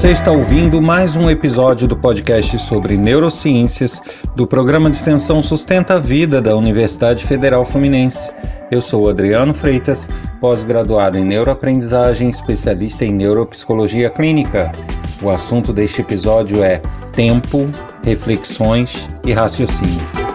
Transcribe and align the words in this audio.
Você 0.00 0.12
está 0.12 0.32
ouvindo 0.32 0.80
mais 0.80 1.14
um 1.14 1.28
episódio 1.28 1.86
do 1.86 1.94
podcast 1.94 2.58
sobre 2.60 2.96
neurociências 2.96 4.00
do 4.34 4.46
programa 4.46 4.88
de 4.88 4.96
extensão 4.96 5.42
Sustenta 5.42 5.96
a 5.96 5.98
Vida 5.98 6.40
da 6.40 6.56
Universidade 6.56 7.26
Federal 7.26 7.66
Fluminense. 7.66 8.34
Eu 8.70 8.80
sou 8.80 9.10
Adriano 9.10 9.52
Freitas, 9.52 10.08
pós-graduado 10.40 11.18
em 11.18 11.24
neuroaprendizagem, 11.26 12.30
especialista 12.30 13.04
em 13.04 13.12
neuropsicologia 13.12 14.08
clínica. 14.08 14.72
O 15.20 15.28
assunto 15.28 15.70
deste 15.70 16.00
episódio 16.00 16.64
é 16.64 16.80
tempo, 17.12 17.68
reflexões 18.02 19.06
e 19.22 19.34
raciocínio. 19.34 20.29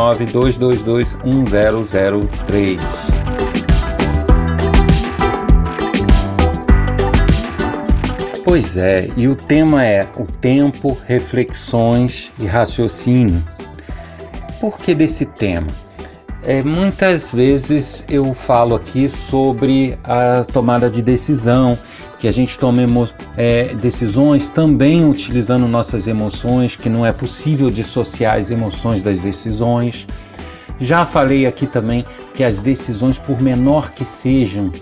Pois 8.49 8.79
é, 8.79 9.11
e 9.15 9.29
o 9.29 9.37
tema 9.37 9.85
é 9.85 10.09
o 10.19 10.25
tempo, 10.25 10.97
reflexões 11.07 12.33
e 12.41 12.47
raciocínio. 12.47 13.45
Por 14.59 14.79
que 14.79 14.95
desse 14.95 15.27
tema? 15.27 15.67
É, 16.43 16.63
muitas 16.63 17.31
vezes 17.31 18.07
eu 18.09 18.33
falo 18.33 18.75
aqui 18.75 19.07
sobre 19.07 19.99
a 20.03 20.45
tomada 20.45 20.89
de 20.89 21.03
decisão, 21.03 21.79
que 22.19 22.27
a 22.27 22.33
gente 22.33 22.59
tome 22.59 22.87
é, 23.37 23.75
decisões 23.75 24.49
também 24.49 25.07
utilizando 25.07 25.69
nossas 25.69 26.07
emoções, 26.07 26.75
que 26.75 26.89
não 26.89 27.05
é 27.05 27.13
possível 27.13 27.69
dissociar 27.69 28.39
as 28.39 28.51
emoções 28.51 29.03
das 29.03 29.21
decisões. 29.21 30.07
Já 30.81 31.05
falei 31.05 31.45
aqui 31.45 31.67
também 31.67 32.03
que 32.33 32.43
as 32.43 32.61
decisões, 32.61 33.19
por 33.19 33.43
menor 33.43 33.91
que 33.91 34.07
sejam, 34.07 34.73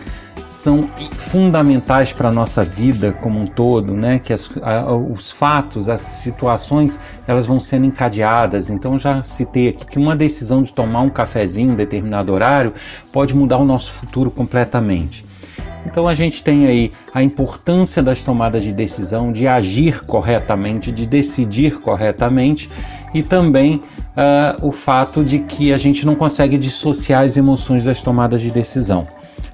são 0.67 0.91
fundamentais 1.13 2.13
para 2.13 2.29
a 2.29 2.33
nossa 2.33 2.65
vida 2.65 3.13
como 3.13 3.39
um 3.39 3.47
todo, 3.47 3.95
né? 3.95 4.19
Que 4.19 4.33
as, 4.33 4.51
a, 4.61 4.93
os 4.93 5.31
fatos, 5.31 5.89
as 5.89 6.01
situações, 6.01 6.99
elas 7.25 7.47
vão 7.47 7.61
sendo 7.61 7.87
encadeadas. 7.87 8.69
Então 8.69 8.99
já 8.99 9.23
citei 9.23 9.69
aqui 9.69 9.87
que 9.87 9.97
uma 9.97 10.17
decisão 10.17 10.65
de 10.65 10.73
tomar 10.73 11.03
um 11.03 11.09
cafezinho 11.09 11.71
em 11.71 11.77
determinado 11.77 12.33
horário 12.33 12.73
pode 13.13 13.33
mudar 13.33 13.59
o 13.59 13.65
nosso 13.65 13.93
futuro 13.93 14.29
completamente. 14.29 15.25
Então 15.85 16.09
a 16.09 16.17
gente 16.17 16.43
tem 16.43 16.67
aí 16.67 16.93
a 17.15 17.23
importância 17.23 18.03
das 18.03 18.25
tomadas 18.25 18.65
de 18.65 18.73
decisão, 18.73 19.31
de 19.31 19.47
agir 19.47 20.05
corretamente, 20.05 20.91
de 20.91 21.07
decidir 21.07 21.79
corretamente 21.79 22.69
e 23.15 23.23
também 23.23 23.77
uh, 23.77 24.67
o 24.67 24.73
fato 24.73 25.25
de 25.25 25.39
que 25.39 25.73
a 25.73 25.79
gente 25.79 26.05
não 26.05 26.17
consegue 26.17 26.59
dissociar 26.59 27.23
as 27.23 27.37
emoções 27.37 27.85
das 27.85 28.03
tomadas 28.03 28.43
de 28.43 28.51
decisão. 28.51 29.07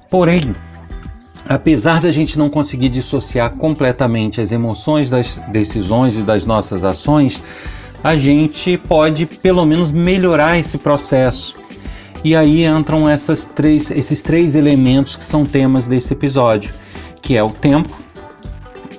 Porém, 0.09 0.41
apesar 1.47 2.01
da 2.01 2.11
gente 2.11 2.37
não 2.37 2.49
conseguir 2.49 2.89
dissociar 2.89 3.51
completamente 3.51 4.41
as 4.41 4.51
emoções 4.51 5.09
das 5.09 5.41
decisões 5.51 6.17
e 6.17 6.23
das 6.23 6.45
nossas 6.45 6.83
ações, 6.83 7.41
a 8.03 8.15
gente 8.15 8.77
pode 8.77 9.25
pelo 9.25 9.65
menos 9.65 9.91
melhorar 9.91 10.57
esse 10.57 10.77
processo. 10.77 11.53
E 12.23 12.35
aí 12.35 12.65
entram 12.65 13.07
essas 13.07 13.45
três, 13.45 13.91
esses 13.91 14.21
três 14.21 14.55
elementos 14.55 15.15
que 15.15 15.25
são 15.25 15.45
temas 15.45 15.87
desse 15.87 16.13
episódio, 16.13 16.73
que 17.21 17.35
é 17.35 17.43
o 17.43 17.49
tempo, 17.49 17.89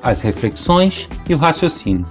as 0.03 0.21
reflexões 0.21 1.09
e 1.29 1.35
o 1.35 1.39
raciocínio. 1.39 2.07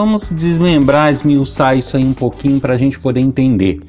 Vamos 0.00 0.30
desmembrar, 0.30 1.10
esmiuçar 1.10 1.76
isso 1.76 1.94
aí 1.94 2.02
um 2.02 2.14
pouquinho 2.14 2.58
para 2.58 2.72
a 2.72 2.78
gente 2.78 2.98
poder 2.98 3.20
entender. 3.20 3.82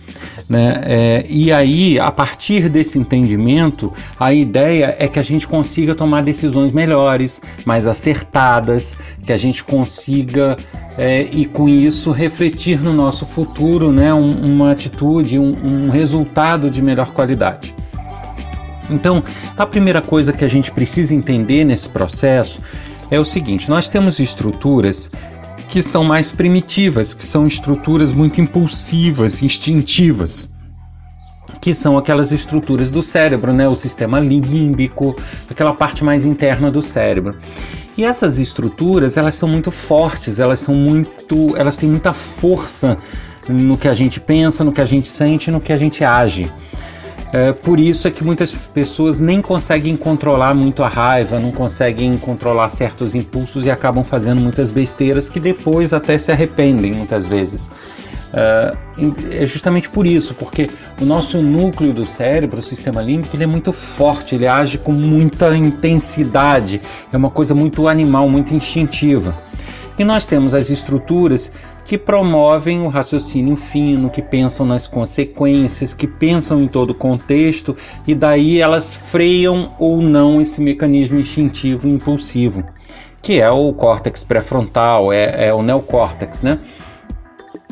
Né? 0.49 0.81
É, 0.83 1.25
e 1.29 1.53
aí, 1.53 1.97
a 1.97 2.11
partir 2.11 2.67
desse 2.67 2.99
entendimento, 2.99 3.93
a 4.19 4.33
ideia 4.33 4.93
é 4.99 5.07
que 5.07 5.17
a 5.17 5.21
gente 5.21 5.47
consiga 5.47 5.95
tomar 5.95 6.21
decisões 6.21 6.73
melhores, 6.73 7.41
mais 7.63 7.87
acertadas, 7.87 8.97
que 9.25 9.31
a 9.31 9.37
gente 9.37 9.63
consiga 9.63 10.57
é, 10.97 11.29
e 11.31 11.45
com 11.45 11.69
isso 11.69 12.11
refletir 12.11 12.83
no 12.83 12.91
nosso 12.91 13.25
futuro 13.25 13.89
né, 13.89 14.13
um, 14.13 14.53
uma 14.53 14.73
atitude, 14.73 15.39
um, 15.39 15.85
um 15.85 15.89
resultado 15.89 16.69
de 16.69 16.81
melhor 16.81 17.13
qualidade. 17.13 17.73
Então, 18.89 19.23
a 19.55 19.65
primeira 19.65 20.01
coisa 20.01 20.33
que 20.33 20.43
a 20.43 20.49
gente 20.49 20.71
precisa 20.71 21.15
entender 21.15 21.63
nesse 21.63 21.87
processo 21.87 22.59
é 23.09 23.17
o 23.17 23.23
seguinte: 23.23 23.69
nós 23.69 23.87
temos 23.87 24.19
estruturas 24.19 25.09
que 25.71 25.81
são 25.81 26.03
mais 26.03 26.33
primitivas, 26.33 27.13
que 27.13 27.25
são 27.25 27.47
estruturas 27.47 28.11
muito 28.11 28.41
impulsivas, 28.41 29.41
instintivas, 29.41 30.49
que 31.61 31.73
são 31.73 31.97
aquelas 31.97 32.33
estruturas 32.33 32.91
do 32.91 33.01
cérebro, 33.01 33.53
né? 33.53 33.69
O 33.69 33.75
sistema 33.75 34.19
límbico, 34.19 35.15
aquela 35.49 35.71
parte 35.71 36.03
mais 36.03 36.25
interna 36.25 36.69
do 36.69 36.81
cérebro. 36.81 37.37
E 37.97 38.03
essas 38.03 38.37
estruturas, 38.37 39.15
elas 39.15 39.35
são 39.35 39.47
muito 39.47 39.71
fortes, 39.71 40.39
elas 40.39 40.59
são 40.59 40.75
muito, 40.75 41.55
elas 41.55 41.77
têm 41.77 41.89
muita 41.89 42.11
força 42.11 42.97
no 43.47 43.77
que 43.77 43.87
a 43.87 43.93
gente 43.93 44.19
pensa, 44.19 44.65
no 44.65 44.73
que 44.73 44.81
a 44.81 44.85
gente 44.85 45.07
sente, 45.07 45.49
no 45.49 45.61
que 45.61 45.71
a 45.71 45.77
gente 45.77 46.03
age. 46.03 46.51
É, 47.33 47.53
por 47.53 47.79
isso 47.79 48.07
é 48.07 48.11
que 48.11 48.23
muitas 48.23 48.51
pessoas 48.51 49.19
nem 49.19 49.41
conseguem 49.41 49.95
controlar 49.95 50.53
muito 50.53 50.83
a 50.83 50.89
raiva, 50.89 51.39
não 51.39 51.51
conseguem 51.51 52.17
controlar 52.17 52.67
certos 52.69 53.15
impulsos 53.15 53.65
e 53.65 53.71
acabam 53.71 54.03
fazendo 54.03 54.41
muitas 54.41 54.69
besteiras 54.69 55.29
que 55.29 55.39
depois 55.39 55.93
até 55.93 56.17
se 56.17 56.31
arrependem 56.31 56.91
muitas 56.91 57.25
vezes. 57.25 57.69
É, 58.33 58.73
é 59.31 59.45
justamente 59.45 59.89
por 59.89 60.05
isso, 60.05 60.33
porque 60.33 60.69
o 61.01 61.05
nosso 61.05 61.41
núcleo 61.41 61.93
do 61.93 62.05
cérebro, 62.05 62.59
o 62.59 62.63
sistema 62.63 63.01
límbico, 63.01 63.35
ele 63.35 63.43
é 63.43 63.47
muito 63.47 63.71
forte, 63.71 64.35
ele 64.35 64.47
age 64.47 64.77
com 64.77 64.91
muita 64.91 65.55
intensidade, 65.55 66.81
é 67.11 67.17
uma 67.17 67.29
coisa 67.29 67.53
muito 67.53 67.87
animal, 67.87 68.29
muito 68.29 68.53
instintiva. 68.53 69.35
E 69.97 70.03
nós 70.03 70.25
temos 70.25 70.53
as 70.53 70.69
estruturas 70.69 71.51
que 71.91 71.97
promovem 71.97 72.79
o 72.79 72.87
raciocínio 72.87 73.57
fino, 73.57 74.09
que 74.09 74.21
pensam 74.21 74.65
nas 74.65 74.87
consequências, 74.87 75.93
que 75.93 76.07
pensam 76.07 76.63
em 76.63 76.67
todo 76.69 76.91
o 76.91 76.95
contexto 76.95 77.75
e 78.07 78.15
daí 78.15 78.61
elas 78.61 78.95
freiam 78.95 79.73
ou 79.77 80.01
não 80.01 80.39
esse 80.39 80.61
mecanismo 80.61 81.19
instintivo 81.19 81.89
impulsivo, 81.89 82.63
que 83.21 83.41
é 83.41 83.51
o 83.51 83.73
córtex 83.73 84.23
pré-frontal, 84.23 85.11
é, 85.11 85.47
é 85.47 85.53
o 85.53 85.61
neocórtex, 85.61 86.43
né? 86.43 86.59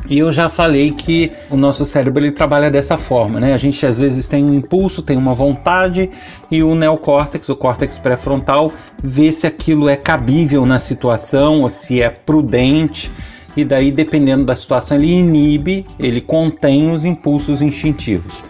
E 0.06 0.18
eu 0.18 0.30
já 0.30 0.50
falei 0.50 0.90
que 0.90 1.32
o 1.50 1.56
nosso 1.56 1.86
cérebro 1.86 2.22
ele 2.22 2.32
trabalha 2.32 2.70
dessa 2.70 2.98
forma, 2.98 3.40
né? 3.40 3.54
A 3.54 3.58
gente 3.58 3.86
às 3.86 3.96
vezes 3.96 4.28
tem 4.28 4.44
um 4.44 4.52
impulso, 4.52 5.00
tem 5.00 5.16
uma 5.16 5.32
vontade 5.32 6.10
e 6.50 6.62
o 6.62 6.74
neocórtex, 6.74 7.48
o 7.48 7.56
córtex 7.56 7.98
pré-frontal, 7.98 8.70
vê 9.02 9.32
se 9.32 9.46
aquilo 9.46 9.88
é 9.88 9.96
cabível 9.96 10.66
na 10.66 10.78
situação 10.78 11.62
ou 11.62 11.70
se 11.70 12.02
é 12.02 12.10
prudente 12.10 13.10
e 13.56 13.64
daí 13.64 13.90
dependendo 13.90 14.44
da 14.44 14.54
situação 14.54 14.96
ele 14.96 15.12
inibe, 15.12 15.86
ele 15.98 16.20
contém 16.20 16.90
os 16.90 17.04
impulsos 17.04 17.60
instintivos. 17.60 18.42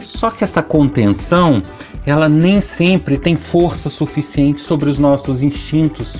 Só 0.00 0.30
que 0.30 0.44
essa 0.44 0.62
contenção, 0.62 1.62
ela 2.06 2.28
nem 2.28 2.60
sempre 2.60 3.18
tem 3.18 3.36
força 3.36 3.90
suficiente 3.90 4.60
sobre 4.60 4.88
os 4.88 4.98
nossos 4.98 5.42
instintos, 5.42 6.16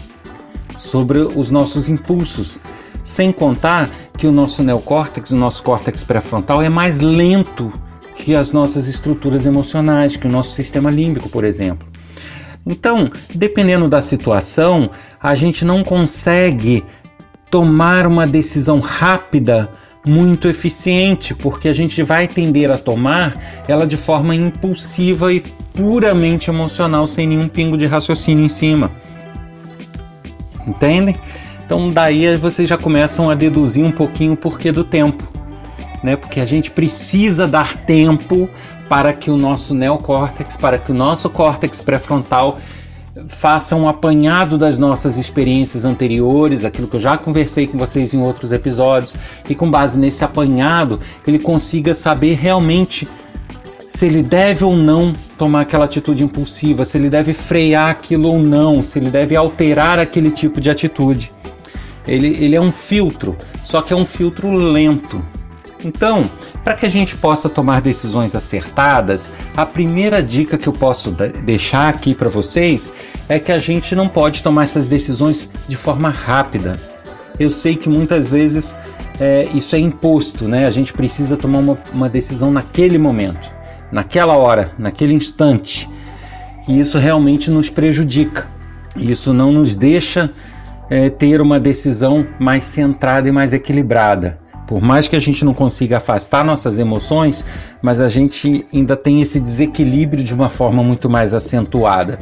sobre 0.77 1.19
os 1.19 1.51
nossos 1.51 1.89
impulsos. 1.89 2.61
Sem 3.03 3.31
contar 3.31 3.89
que 4.19 4.27
o 4.27 4.33
nosso 4.33 4.63
neocórtex, 4.63 5.31
o 5.31 5.37
nosso 5.37 5.63
córtex 5.63 6.03
pré-frontal 6.03 6.61
é 6.61 6.69
mais 6.69 7.01
lento 7.01 7.73
que 8.17 8.35
as 8.35 8.53
nossas 8.53 8.89
estruturas 8.89 9.47
emocionais, 9.47 10.17
que 10.17 10.27
o 10.27 10.31
nosso 10.31 10.51
sistema 10.51 10.91
límbico, 10.91 11.29
por 11.29 11.45
exemplo. 11.45 11.87
Então, 12.67 13.09
dependendo 13.33 13.89
da 13.89 14.03
situação, 14.03 14.91
a 15.23 15.37
gente 15.37 15.65
não 15.65 15.85
consegue 15.85 16.85
tomar 17.57 18.07
uma 18.07 18.27
decisão 18.27 18.81
rápida 18.81 19.71
muito 20.07 20.47
eficiente, 20.47 21.35
porque 21.35 21.71
a 21.71 21.73
gente 21.73 22.03
vai 22.03 22.29
tender 22.29 22.71
a 22.71 22.77
tomar 22.77 23.65
ela 23.67 23.87
de 23.87 23.97
forma 23.97 24.35
impulsiva 24.35 25.33
e 25.33 25.41
puramente 25.73 26.51
emocional, 26.51 27.07
sem 27.07 27.27
nenhum 27.27 27.49
pingo 27.49 27.75
de 27.79 27.87
raciocínio 27.87 28.45
em 28.45 28.49
cima. 28.51 28.91
Entendem? 30.67 31.17
Então 31.65 31.91
daí 31.91 32.37
vocês 32.37 32.69
já 32.69 32.77
começam 32.77 33.31
a 33.31 33.35
deduzir 33.35 33.83
um 33.83 33.91
pouquinho 33.91 34.35
o 34.35 34.37
porquê 34.37 34.71
do 34.71 34.85
tempo. 34.85 35.27
Né? 36.03 36.15
Porque 36.15 36.41
a 36.41 36.45
gente 36.45 36.71
precisa 36.71 37.47
dar 37.47 37.75
tempo 37.87 38.51
para 38.87 39.15
que 39.15 39.31
o 39.31 39.37
nosso 39.39 39.73
neocórtex, 39.73 40.59
para 40.59 40.79
que 40.79 40.93
o 40.93 40.95
nosso 40.95 41.31
córtex 41.31 41.81
pré-frontal 41.81 42.59
faça 43.29 43.75
um 43.75 43.89
apanhado 43.89 44.59
das 44.59 44.77
nossas 44.77 45.17
experiências 45.17 45.85
anteriores, 45.85 46.65
aquilo 46.65 46.87
que 46.87 46.97
eu 46.97 47.01
já 47.01 47.17
conversei 47.17 47.67
com 47.67 47.79
vocês 47.79 48.13
em 48.13 48.21
outros 48.21 48.53
episódios, 48.53 49.17
e 49.49 49.55
com 49.55 49.71
base 49.71 49.99
nesse 49.99 50.23
apanhado, 50.23 51.01
ele 51.27 51.39
consiga 51.39 51.95
saber 51.95 52.35
realmente 52.35 53.09
se 53.89 54.05
ele 54.05 54.23
deve 54.23 54.65
ou 54.65 54.77
não 54.77 55.15
tomar 55.39 55.63
aquela 55.63 55.87
atitude 55.87 56.23
impulsiva, 56.23 56.85
se 56.85 56.99
ele 56.99 57.09
deve 57.09 57.33
frear 57.33 57.91
aquilo 57.91 58.29
ou 58.29 58.39
não, 58.39 58.83
se 58.83 58.99
ele 58.99 59.11
deve 59.11 59.35
alterar 59.35 59.99
aquele 59.99 60.31
tipo 60.31 60.61
de 60.61 60.69
atitude. 60.69 61.33
Ele, 62.07 62.29
ele 62.29 62.55
é 62.55 62.61
um 62.61 62.71
filtro, 62.71 63.37
só 63.65 63.81
que 63.81 63.93
é 63.93 63.97
um 63.97 64.05
filtro 64.05 64.53
lento. 64.53 65.19
Então, 65.85 66.31
para 66.65 66.75
que 66.75 66.87
a 66.87 66.89
gente 66.89 67.17
possa 67.17 67.49
tomar 67.49 67.81
decisões 67.81 68.35
acertadas, 68.35 69.33
a 69.57 69.67
primeira 69.67 70.23
dica 70.23 70.57
que 70.57 70.67
eu 70.67 70.73
posso 70.73 71.11
deixar 71.45 71.89
aqui 71.89 72.15
para 72.15 72.29
vocês 72.29 72.93
é 73.29 73.39
que 73.39 73.53
a 73.53 73.59
gente 73.59 73.95
não 73.95 74.09
pode 74.09 74.43
tomar 74.43 74.65
essas 74.65 74.89
decisões 74.89 75.49
de 75.69 75.77
forma 75.77 76.09
rápida. 76.09 76.79
Eu 77.39 77.51
sei 77.51 77.77
que 77.77 77.89
muitas 77.89 78.29
vezes 78.29 78.75
é, 79.21 79.49
isso 79.55 79.77
é 79.77 79.79
imposto, 79.79 80.49
né? 80.49 80.67
A 80.67 80.71
gente 80.71 80.93
precisa 80.93 81.37
tomar 81.37 81.59
uma, 81.59 81.79
uma 81.93 82.09
decisão 82.09 82.51
naquele 82.51 82.99
momento, 82.99 83.51
naquela 83.93 84.37
hora, 84.37 84.73
naquele 84.79 85.13
instante. 85.13 85.89
E 86.67 86.81
isso 86.81 86.99
realmente 86.99 87.51
nos 87.51 87.69
prejudica. 87.69 88.49
Isso 88.97 89.33
não 89.33 89.53
nos 89.53 89.77
deixa 89.77 90.33
é, 90.89 91.11
ter 91.11 91.41
uma 91.41 91.61
decisão 91.61 92.27
mais 92.39 92.65
centrada 92.65 93.29
e 93.29 93.33
mais 93.33 93.53
equilibrada. 93.53 94.39
Por 94.67 94.83
mais 94.83 95.07
que 95.07 95.15
a 95.15 95.21
gente 95.21 95.45
não 95.45 95.55
consiga 95.55 95.99
afastar 95.99 96.45
nossas 96.45 96.79
emoções, 96.79 97.45
mas 97.81 98.01
a 98.01 98.09
gente 98.09 98.67
ainda 98.73 98.97
tem 98.97 99.21
esse 99.21 99.39
desequilíbrio 99.39 100.25
de 100.25 100.35
uma 100.35 100.49
forma 100.49 100.83
muito 100.83 101.09
mais 101.09 101.33
acentuada. 101.35 102.19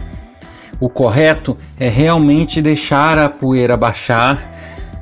O 0.79 0.88
correto 0.88 1.56
é 1.79 1.88
realmente 1.88 2.61
deixar 2.61 3.19
a 3.19 3.29
poeira 3.29 3.76
baixar 3.76 4.52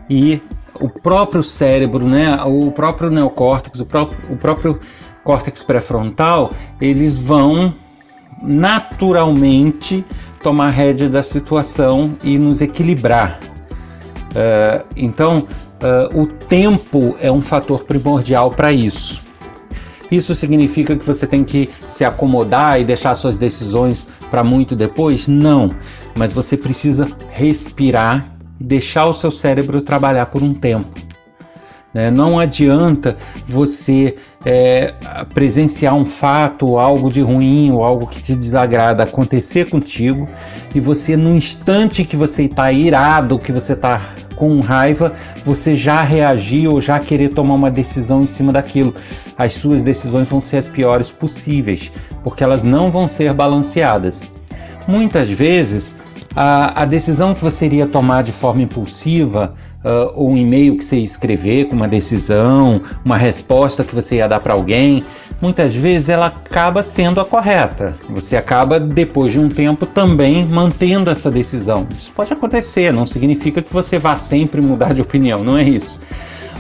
e 0.09 0.41
o 0.81 0.89
próprio 0.89 1.43
cérebro, 1.43 2.07
né, 2.07 2.37
o 2.45 2.71
próprio 2.71 3.11
neocórtex, 3.11 3.81
o 3.81 3.87
próprio, 3.87 4.33
o 4.33 4.37
próprio 4.37 4.81
córtex 5.25 5.63
pré-frontal, 5.63 6.53
eles 6.81 7.19
vão 7.19 7.75
naturalmente 8.43 10.05
tomar 10.43 10.71
rédea 10.71 11.09
da 11.09 11.23
situação 11.23 12.17
e 12.25 12.37
nos 12.39 12.61
equilibrar. 12.61 13.39
Uh, 14.31 14.85
então, 14.97 15.47
uh, 15.83 16.21
o 16.21 16.27
tempo 16.27 17.15
é 17.19 17.31
um 17.31 17.43
fator 17.43 17.85
primordial 17.85 18.51
para 18.51 18.73
isso. 18.73 19.21
Isso 20.11 20.35
significa 20.35 20.95
que 20.95 21.07
você 21.07 21.27
tem 21.27 21.43
que 21.43 21.71
se 21.89 22.05
acomodar 22.05 22.81
e 22.81 22.85
deixar 22.85 23.15
suas 23.15 23.39
decisões 23.39 24.07
para 24.31 24.45
muito 24.45 24.77
depois? 24.77 25.27
Não, 25.27 25.71
mas 26.15 26.33
você 26.33 26.57
precisa 26.57 27.09
respirar 27.31 28.37
e 28.61 28.65
deixar 28.65 29.09
o 29.09 29.15
seu 29.15 29.31
cérebro 29.31 29.81
trabalhar 29.81 30.27
por 30.27 30.43
um 30.43 30.53
tempo. 30.53 31.01
Né? 31.95 32.11
Não 32.11 32.39
adianta 32.39 33.17
você 33.47 34.17
é, 34.45 34.95
presenciar 35.33 35.95
um 35.95 36.05
fato, 36.05 36.79
algo 36.79 37.11
de 37.11 37.21
ruim 37.21 37.71
ou 37.71 37.85
algo 37.85 38.07
que 38.07 38.21
te 38.21 38.35
desagrada 38.35 39.05
acontecer 39.05 39.69
contigo 39.69 40.29
e 40.75 40.81
você, 40.81 41.17
no 41.17 41.37
instante 41.37 42.05
que 42.05 42.17
você 42.17 42.45
está 42.45 42.73
irado, 42.73 43.39
que 43.39 43.53
você 43.53 43.75
está 43.75 44.01
com 44.35 44.59
raiva, 44.61 45.13
você 45.45 45.77
já 45.77 46.03
reagir 46.03 46.67
ou 46.67 46.81
já 46.81 46.99
querer 46.99 47.29
tomar 47.29 47.55
uma 47.55 47.71
decisão 47.71 48.21
em 48.21 48.27
cima 48.27 48.53
daquilo. 48.53 48.95
As 49.37 49.55
suas 49.55 49.85
decisões 49.85 50.29
vão 50.29 50.41
ser 50.41 50.57
as 50.57 50.69
piores 50.69 51.13
possíveis, 51.13 51.93
porque 52.25 52.43
elas 52.43 52.65
não 52.65 52.91
vão 52.91 53.07
ser 53.07 53.33
balanceadas. 53.33 54.23
Muitas 54.89 55.29
vezes, 55.29 55.95
a, 56.35 56.83
a 56.83 56.85
decisão 56.85 57.35
que 57.35 57.43
você 57.43 57.67
iria 57.67 57.87
tomar 57.87 58.23
de 58.23 58.33
forma 58.33 58.63
impulsiva, 58.63 59.55
uh, 59.85 60.25
um 60.25 60.37
e-mail 60.37 60.77
que 60.77 60.85
você 60.85 60.97
ia 60.97 61.05
escrever 61.05 61.67
com 61.69 61.77
uma 61.77 61.89
decisão, 61.89 62.81
uma 63.05 63.17
resposta 63.17 63.85
que 63.85 63.95
você 63.95 64.17
ia 64.17 64.29
dar 64.29 64.41
para 64.41 64.55
alguém, 64.55 65.03
muitas 65.41 65.75
vezes 65.75 66.09
ela 66.09 66.27
acaba 66.27 66.83
sendo 66.83 67.21
a 67.21 67.25
correta. 67.25 67.97
Você 68.11 68.37
acaba, 68.37 68.79
depois 68.79 69.33
de 69.33 69.41
um 69.41 69.49
tempo, 69.49 69.87
também 69.87 70.47
mantendo 70.47 71.11
essa 71.11 71.31
decisão. 71.31 71.87
Isso 71.91 72.13
pode 72.13 72.33
acontecer, 72.33 72.93
não 72.93 73.07
significa 73.07 73.61
que 73.61 73.73
você 73.73 73.99
vá 73.99 74.17
sempre 74.17 74.61
mudar 74.61 74.95
de 74.95 75.03
opinião, 75.03 75.43
não 75.43 75.59
é 75.59 75.65
isso. 75.65 76.01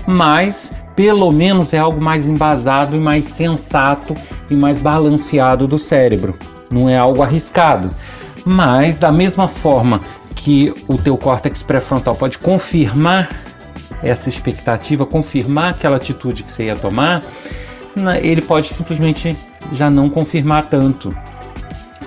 Mas 0.06 0.72
pelo 0.96 1.30
menos 1.32 1.72
é 1.72 1.78
algo 1.78 2.00
mais 2.00 2.26
embasado 2.26 2.96
e 2.96 3.00
mais 3.00 3.24
sensato 3.24 4.14
e 4.50 4.54
mais 4.54 4.78
balanceado 4.78 5.66
do 5.66 5.78
cérebro. 5.78 6.36
Não 6.70 6.88
é 6.88 6.96
algo 6.96 7.22
arriscado. 7.22 7.90
Mas 8.44 8.98
da 8.98 9.12
mesma 9.12 9.46
forma 9.46 10.00
que 10.34 10.74
o 10.88 10.98
teu 10.98 11.16
córtex 11.16 11.62
pré-frontal 11.62 12.14
pode 12.14 12.38
confirmar 12.38 13.30
essa 14.02 14.28
expectativa, 14.28 15.06
confirmar 15.06 15.70
aquela 15.70 15.96
atitude 15.96 16.42
que 16.42 16.50
você 16.50 16.64
ia 16.64 16.76
tomar, 16.76 17.22
ele 18.22 18.42
pode 18.42 18.68
simplesmente 18.68 19.36
já 19.72 19.88
não 19.88 20.10
confirmar 20.10 20.68
tanto. 20.68 21.16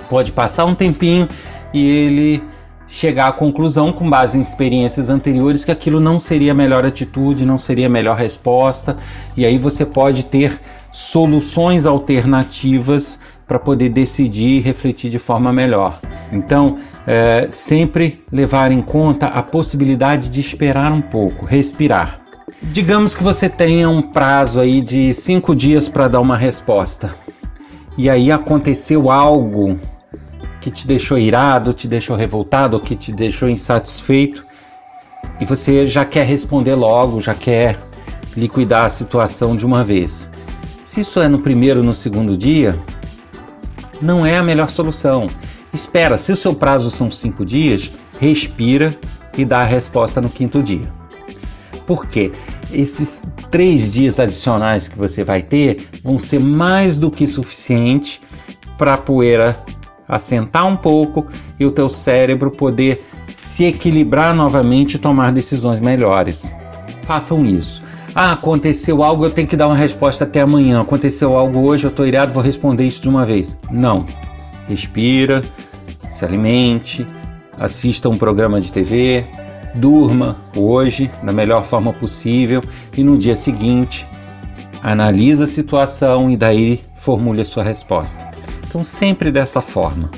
Pode 0.08 0.32
passar 0.32 0.64
um 0.64 0.74
tempinho 0.74 1.28
e 1.72 1.88
ele 1.88 2.42
chegar 2.88 3.28
à 3.28 3.32
conclusão, 3.32 3.92
com 3.92 4.08
base 4.08 4.38
em 4.38 4.42
experiências 4.42 5.08
anteriores, 5.08 5.64
que 5.64 5.72
aquilo 5.72 6.00
não 6.00 6.20
seria 6.20 6.52
a 6.52 6.54
melhor 6.54 6.84
atitude, 6.84 7.44
não 7.44 7.58
seria 7.58 7.86
a 7.86 7.90
melhor 7.90 8.16
resposta, 8.16 8.96
e 9.36 9.44
aí 9.44 9.58
você 9.58 9.84
pode 9.84 10.22
ter 10.22 10.60
soluções 10.92 11.84
alternativas 11.84 13.18
para 13.46 13.58
poder 13.58 13.90
decidir 13.90 14.58
e 14.58 14.60
refletir 14.60 15.10
de 15.10 15.18
forma 15.18 15.52
melhor. 15.52 16.00
Então, 16.32 16.78
é, 17.06 17.46
sempre 17.50 18.20
levar 18.32 18.72
em 18.72 18.82
conta 18.82 19.26
a 19.26 19.42
possibilidade 19.42 20.28
de 20.28 20.40
esperar 20.40 20.90
um 20.92 21.00
pouco, 21.00 21.46
respirar. 21.46 22.20
Digamos 22.62 23.14
que 23.14 23.22
você 23.22 23.48
tenha 23.48 23.88
um 23.88 24.02
prazo 24.02 24.60
aí 24.60 24.80
de 24.80 25.12
cinco 25.14 25.54
dias 25.54 25.88
para 25.88 26.08
dar 26.08 26.20
uma 26.20 26.36
resposta. 26.36 27.12
E 27.96 28.10
aí 28.10 28.30
aconteceu 28.32 29.10
algo 29.10 29.78
que 30.60 30.70
te 30.70 30.86
deixou 30.86 31.16
irado, 31.16 31.72
te 31.72 31.86
deixou 31.86 32.16
revoltado, 32.16 32.80
que 32.80 32.96
te 32.96 33.12
deixou 33.12 33.48
insatisfeito, 33.48 34.44
e 35.40 35.44
você 35.44 35.86
já 35.86 36.04
quer 36.04 36.26
responder 36.26 36.74
logo, 36.74 37.20
já 37.20 37.34
quer 37.34 37.78
liquidar 38.36 38.86
a 38.86 38.88
situação 38.88 39.56
de 39.56 39.64
uma 39.64 39.84
vez. 39.84 40.28
Se 40.82 41.00
isso 41.00 41.20
é 41.20 41.28
no 41.28 41.38
primeiro 41.38 41.82
no 41.82 41.94
segundo 41.94 42.36
dia, 42.36 42.74
não 44.00 44.24
é 44.24 44.36
a 44.36 44.42
melhor 44.42 44.70
solução. 44.70 45.28
Espera, 45.72 46.16
se 46.16 46.32
o 46.32 46.36
seu 46.36 46.54
prazo 46.54 46.90
são 46.90 47.08
cinco 47.08 47.44
dias, 47.44 47.90
respira 48.18 48.96
e 49.36 49.44
dá 49.44 49.60
a 49.60 49.64
resposta 49.64 50.20
no 50.20 50.28
quinto 50.28 50.62
dia. 50.62 50.90
Por 51.86 52.06
quê? 52.06 52.32
Esses 52.72 53.22
três 53.50 53.90
dias 53.90 54.18
adicionais 54.18 54.88
que 54.88 54.98
você 54.98 55.22
vai 55.22 55.42
ter 55.42 55.88
vão 56.02 56.18
ser 56.18 56.40
mais 56.40 56.98
do 56.98 57.10
que 57.10 57.26
suficiente 57.26 58.20
para 58.76 58.94
a 58.94 58.98
poeira 58.98 59.56
assentar 60.08 60.66
um 60.66 60.76
pouco 60.76 61.26
e 61.58 61.64
o 61.64 61.70
teu 61.70 61.88
cérebro 61.88 62.50
poder 62.50 63.04
se 63.34 63.64
equilibrar 63.64 64.34
novamente 64.34 64.94
e 64.94 64.98
tomar 64.98 65.32
decisões 65.32 65.80
melhores. 65.80 66.52
Façam 67.02 67.44
isso. 67.44 67.82
Ah, 68.18 68.32
aconteceu 68.32 69.02
algo, 69.02 69.26
eu 69.26 69.30
tenho 69.30 69.46
que 69.46 69.58
dar 69.58 69.66
uma 69.66 69.76
resposta 69.76 70.24
até 70.24 70.40
amanhã. 70.40 70.80
Aconteceu 70.80 71.36
algo 71.36 71.68
hoje, 71.68 71.84
eu 71.84 71.90
estou 71.90 72.06
irado, 72.06 72.32
vou 72.32 72.42
responder 72.42 72.86
isso 72.86 73.02
de 73.02 73.10
uma 73.10 73.26
vez. 73.26 73.54
Não. 73.70 74.06
Respira, 74.66 75.42
se 76.14 76.24
alimente, 76.24 77.06
assista 77.60 78.08
um 78.08 78.16
programa 78.16 78.58
de 78.58 78.72
TV, 78.72 79.26
durma 79.74 80.38
hoje 80.56 81.10
da 81.22 81.30
melhor 81.30 81.62
forma 81.62 81.92
possível 81.92 82.62
e 82.96 83.04
no 83.04 83.18
dia 83.18 83.36
seguinte 83.36 84.06
analisa 84.82 85.44
a 85.44 85.46
situação 85.46 86.30
e 86.30 86.38
daí 86.38 86.82
formule 86.94 87.42
a 87.42 87.44
sua 87.44 87.64
resposta. 87.64 88.26
Então, 88.66 88.82
sempre 88.82 89.30
dessa 89.30 89.60
forma. 89.60 90.10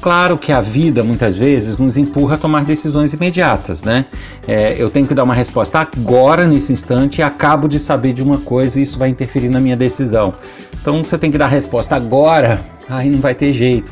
Claro 0.00 0.36
que 0.36 0.52
a 0.52 0.60
vida 0.60 1.02
muitas 1.02 1.36
vezes 1.36 1.78
nos 1.78 1.96
empurra 1.96 2.36
a 2.36 2.38
tomar 2.38 2.64
decisões 2.64 3.12
imediatas, 3.12 3.82
né? 3.82 4.04
É, 4.46 4.74
eu 4.78 4.90
tenho 4.90 5.06
que 5.06 5.14
dar 5.14 5.24
uma 5.24 5.34
resposta 5.34 5.78
agora, 5.80 6.46
nesse 6.46 6.72
instante, 6.72 7.18
e 7.18 7.22
acabo 7.22 7.66
de 7.66 7.78
saber 7.78 8.12
de 8.12 8.22
uma 8.22 8.38
coisa 8.38 8.78
e 8.78 8.82
isso 8.82 8.98
vai 8.98 9.08
interferir 9.08 9.48
na 9.48 9.58
minha 9.58 9.76
decisão. 9.76 10.34
Então 10.80 11.02
você 11.02 11.18
tem 11.18 11.30
que 11.30 11.38
dar 11.38 11.46
a 11.46 11.48
resposta 11.48 11.96
agora, 11.96 12.60
aí 12.88 13.10
não 13.10 13.18
vai 13.18 13.34
ter 13.34 13.52
jeito. 13.52 13.90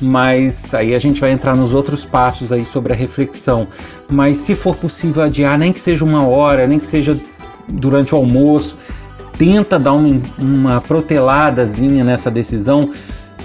Mas 0.00 0.74
aí 0.74 0.96
a 0.96 0.98
gente 0.98 1.20
vai 1.20 1.30
entrar 1.30 1.54
nos 1.54 1.72
outros 1.72 2.04
passos 2.04 2.50
aí 2.50 2.64
sobre 2.64 2.92
a 2.92 2.96
reflexão. 2.96 3.68
Mas 4.10 4.38
se 4.38 4.56
for 4.56 4.74
possível 4.74 5.22
adiar, 5.22 5.56
nem 5.56 5.72
que 5.72 5.80
seja 5.80 6.04
uma 6.04 6.26
hora, 6.26 6.66
nem 6.66 6.80
que 6.80 6.86
seja 6.86 7.16
durante 7.68 8.12
o 8.12 8.18
almoço, 8.18 8.74
tenta 9.38 9.78
dar 9.78 9.92
uma, 9.92 10.20
uma 10.40 10.80
proteladazinha 10.80 12.02
nessa 12.02 12.30
decisão. 12.30 12.90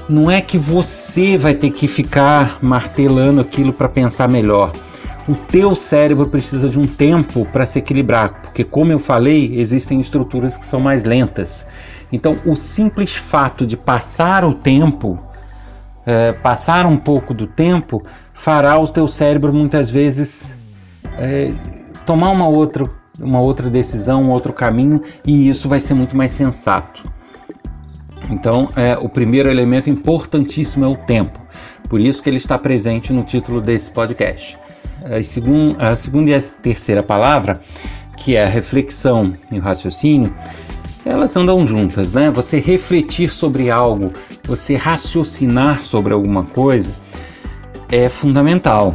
Não 0.10 0.32
é 0.32 0.40
que 0.40 0.58
você 0.58 1.38
vai 1.38 1.54
ter 1.54 1.70
que 1.70 1.86
ficar 1.86 2.60
martelando 2.62 3.42
aquilo 3.42 3.74
para 3.74 3.90
pensar 3.90 4.28
melhor. 4.30 4.72
O 5.28 5.34
teu 5.34 5.76
cérebro 5.76 6.30
precisa 6.30 6.70
de 6.70 6.80
um 6.80 6.88
tempo 6.88 7.46
para 7.52 7.66
se 7.66 7.80
equilibrar, 7.80 8.42
porque 8.42 8.64
como 8.64 8.94
eu 8.94 9.00
falei, 9.00 9.60
existem 9.60 10.00
estruturas 10.00 10.56
que 10.56 10.66
são 10.66 10.80
mais 10.80 11.04
lentas. 11.04 11.66
Então, 12.10 12.38
o 12.46 12.56
simples 12.56 13.16
fato 13.18 13.66
de 13.66 13.76
passar 13.76 14.46
o 14.46 14.54
tempo, 14.54 15.20
é, 16.06 16.32
passar 16.32 16.86
um 16.86 16.98
pouco 16.98 17.34
do 17.34 17.46
tempo, 17.46 18.02
fará 18.34 18.80
o 18.80 18.88
teu 18.88 19.10
cérebro 19.10 19.52
muitas 19.52 19.90
vezes 19.90 20.56
é, 21.18 21.52
tomar 22.06 22.30
uma 22.30 22.48
outra 22.48 22.90
uma 23.20 23.42
outra 23.42 23.70
decisão, 23.70 24.24
um 24.24 24.30
outro 24.30 24.54
caminho, 24.54 25.02
e 25.26 25.50
isso 25.50 25.68
vai 25.68 25.82
ser 25.82 25.94
muito 25.94 26.16
mais 26.16 26.32
sensato. 26.32 27.04
Então, 28.30 28.70
é, 28.76 28.98
o 28.98 29.08
primeiro 29.08 29.50
elemento 29.50 29.90
importantíssimo 29.90 30.86
é 30.86 30.88
o 30.88 30.96
tempo. 30.96 31.40
Por 31.90 32.00
isso 32.00 32.22
que 32.22 32.30
ele 32.30 32.38
está 32.38 32.58
presente 32.58 33.14
no 33.14 33.24
título 33.24 33.62
desse 33.62 33.90
podcast. 33.92 34.58
A, 35.04 35.22
segun, 35.24 35.76
a 35.80 35.96
segunda 35.96 36.32
e 36.32 36.36
a 36.36 36.42
terceira 36.42 37.02
palavra, 37.02 37.60
que 38.18 38.36
é 38.36 38.44
a 38.44 38.50
reflexão 38.50 39.34
e 39.52 39.58
o 39.58 39.62
raciocínio, 39.62 40.34
elas 41.06 41.36
andam 41.38 41.66
juntas, 41.66 42.12
né? 42.12 42.30
Você 42.32 42.60
refletir 42.60 43.32
sobre 43.32 43.70
algo, 43.70 44.12
você 44.44 44.76
raciocinar 44.76 45.82
sobre 45.82 46.14
alguma 46.14 46.44
coisa 46.44 46.92
é 47.90 48.10
fundamental. 48.10 48.94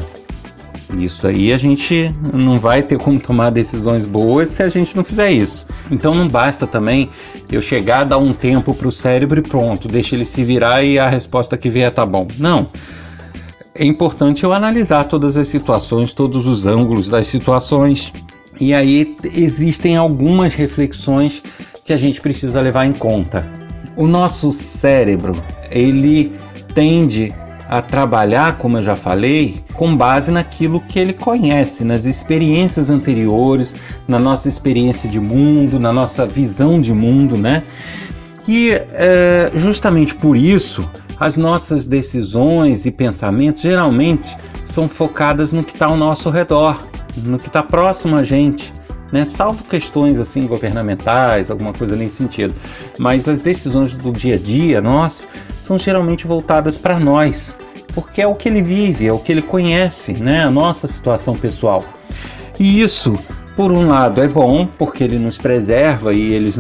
Isso 0.98 1.26
aí 1.26 1.52
a 1.52 1.58
gente 1.58 2.12
não 2.32 2.58
vai 2.58 2.82
ter 2.82 2.98
como 2.98 3.18
tomar 3.18 3.50
decisões 3.50 4.06
boas 4.06 4.50
se 4.50 4.62
a 4.62 4.68
gente 4.68 4.94
não 4.94 5.02
fizer 5.02 5.30
isso. 5.30 5.66
Então 5.90 6.14
não 6.14 6.28
basta 6.28 6.66
também 6.66 7.10
eu 7.50 7.62
chegar, 7.62 8.04
dar 8.04 8.18
um 8.18 8.32
tempo 8.32 8.74
para 8.74 8.88
o 8.88 8.92
cérebro 8.92 9.40
e 9.40 9.42
pronto, 9.42 9.88
deixa 9.88 10.14
ele 10.14 10.24
se 10.24 10.44
virar 10.44 10.82
e 10.82 10.98
a 10.98 11.08
resposta 11.08 11.56
que 11.56 11.70
vier 11.70 11.90
tá 11.90 12.04
bom. 12.04 12.26
Não. 12.38 12.70
É 13.74 13.84
importante 13.86 14.44
eu 14.44 14.52
analisar 14.52 15.04
todas 15.04 15.36
as 15.36 15.48
situações, 15.48 16.12
todos 16.12 16.46
os 16.46 16.66
ângulos 16.66 17.08
das 17.08 17.26
situações. 17.26 18.12
E 18.60 18.74
aí 18.74 19.16
existem 19.34 19.96
algumas 19.96 20.54
reflexões 20.54 21.42
que 21.84 21.92
a 21.92 21.96
gente 21.96 22.20
precisa 22.20 22.60
levar 22.60 22.84
em 22.84 22.92
conta. 22.92 23.50
O 23.96 24.06
nosso 24.06 24.52
cérebro, 24.52 25.34
ele 25.70 26.32
tende 26.74 27.34
a 27.72 27.80
trabalhar, 27.80 28.58
como 28.58 28.76
eu 28.76 28.82
já 28.82 28.94
falei, 28.94 29.64
com 29.72 29.96
base 29.96 30.30
naquilo 30.30 30.78
que 30.78 30.98
ele 30.98 31.14
conhece, 31.14 31.84
nas 31.84 32.04
experiências 32.04 32.90
anteriores, 32.90 33.74
na 34.06 34.18
nossa 34.18 34.46
experiência 34.46 35.08
de 35.08 35.18
mundo, 35.18 35.80
na 35.80 35.90
nossa 35.90 36.26
visão 36.26 36.78
de 36.78 36.92
mundo, 36.92 37.34
né? 37.34 37.62
E 38.46 38.72
é, 38.72 39.50
justamente 39.54 40.14
por 40.14 40.36
isso, 40.36 40.86
as 41.18 41.38
nossas 41.38 41.86
decisões 41.86 42.84
e 42.84 42.90
pensamentos 42.90 43.62
geralmente 43.62 44.36
são 44.66 44.86
focadas 44.86 45.50
no 45.50 45.64
que 45.64 45.72
está 45.72 45.86
ao 45.86 45.96
nosso 45.96 46.28
redor, 46.28 46.86
no 47.16 47.38
que 47.38 47.46
está 47.46 47.62
próximo 47.62 48.16
a 48.16 48.22
gente. 48.22 48.70
Né? 49.10 49.24
Salvo 49.24 49.64
questões 49.64 50.18
assim 50.18 50.46
governamentais, 50.46 51.50
alguma 51.50 51.72
coisa 51.72 51.96
nesse 51.96 52.16
sentido. 52.16 52.54
Mas 52.98 53.26
as 53.28 53.40
decisões 53.40 53.96
do 53.96 54.12
dia 54.12 54.34
a 54.34 54.38
dia, 54.38 54.78
nós, 54.78 55.26
são 55.72 55.78
geralmente 55.78 56.26
voltadas 56.26 56.76
para 56.76 57.00
nós, 57.00 57.56
porque 57.94 58.20
é 58.20 58.26
o 58.26 58.34
que 58.34 58.48
ele 58.48 58.60
vive, 58.60 59.06
é 59.06 59.12
o 59.12 59.18
que 59.18 59.32
ele 59.32 59.40
conhece, 59.40 60.12
né? 60.12 60.44
A 60.44 60.50
nossa 60.50 60.86
situação 60.86 61.34
pessoal. 61.34 61.82
E 62.58 62.82
isso, 62.82 63.18
por 63.56 63.72
um 63.72 63.88
lado, 63.88 64.22
é 64.22 64.28
bom, 64.28 64.66
porque 64.66 65.02
ele 65.02 65.18
nos 65.18 65.38
preserva 65.38 66.12
e 66.12 66.32
ele 66.32 66.52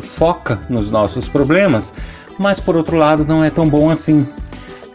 foca 0.00 0.58
nos 0.70 0.90
nossos 0.90 1.28
problemas, 1.28 1.92
mas 2.38 2.58
por 2.58 2.76
outro 2.76 2.96
lado, 2.96 3.26
não 3.26 3.44
é 3.44 3.50
tão 3.50 3.68
bom 3.68 3.90
assim, 3.90 4.26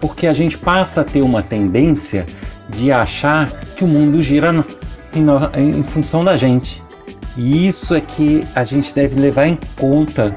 porque 0.02 0.26
a 0.26 0.34
gente 0.34 0.58
passa 0.58 1.02
a 1.02 1.04
ter 1.04 1.22
uma 1.22 1.44
tendência 1.44 2.26
de 2.70 2.92
achar 2.92 3.52
que 3.76 3.84
o 3.84 3.88
mundo 3.88 4.24
gira 4.24 4.66
em, 5.14 5.80
em 5.80 5.84
função 5.84 6.26
da 6.26 6.36
gente. 6.36 6.82
E 7.38 7.68
isso 7.68 7.94
é 7.94 8.02
que 8.02 8.44
a 8.56 8.64
gente 8.64 8.94
deve 8.94 9.20
levar 9.20 9.48
em 9.48 9.60
conta 9.76 10.36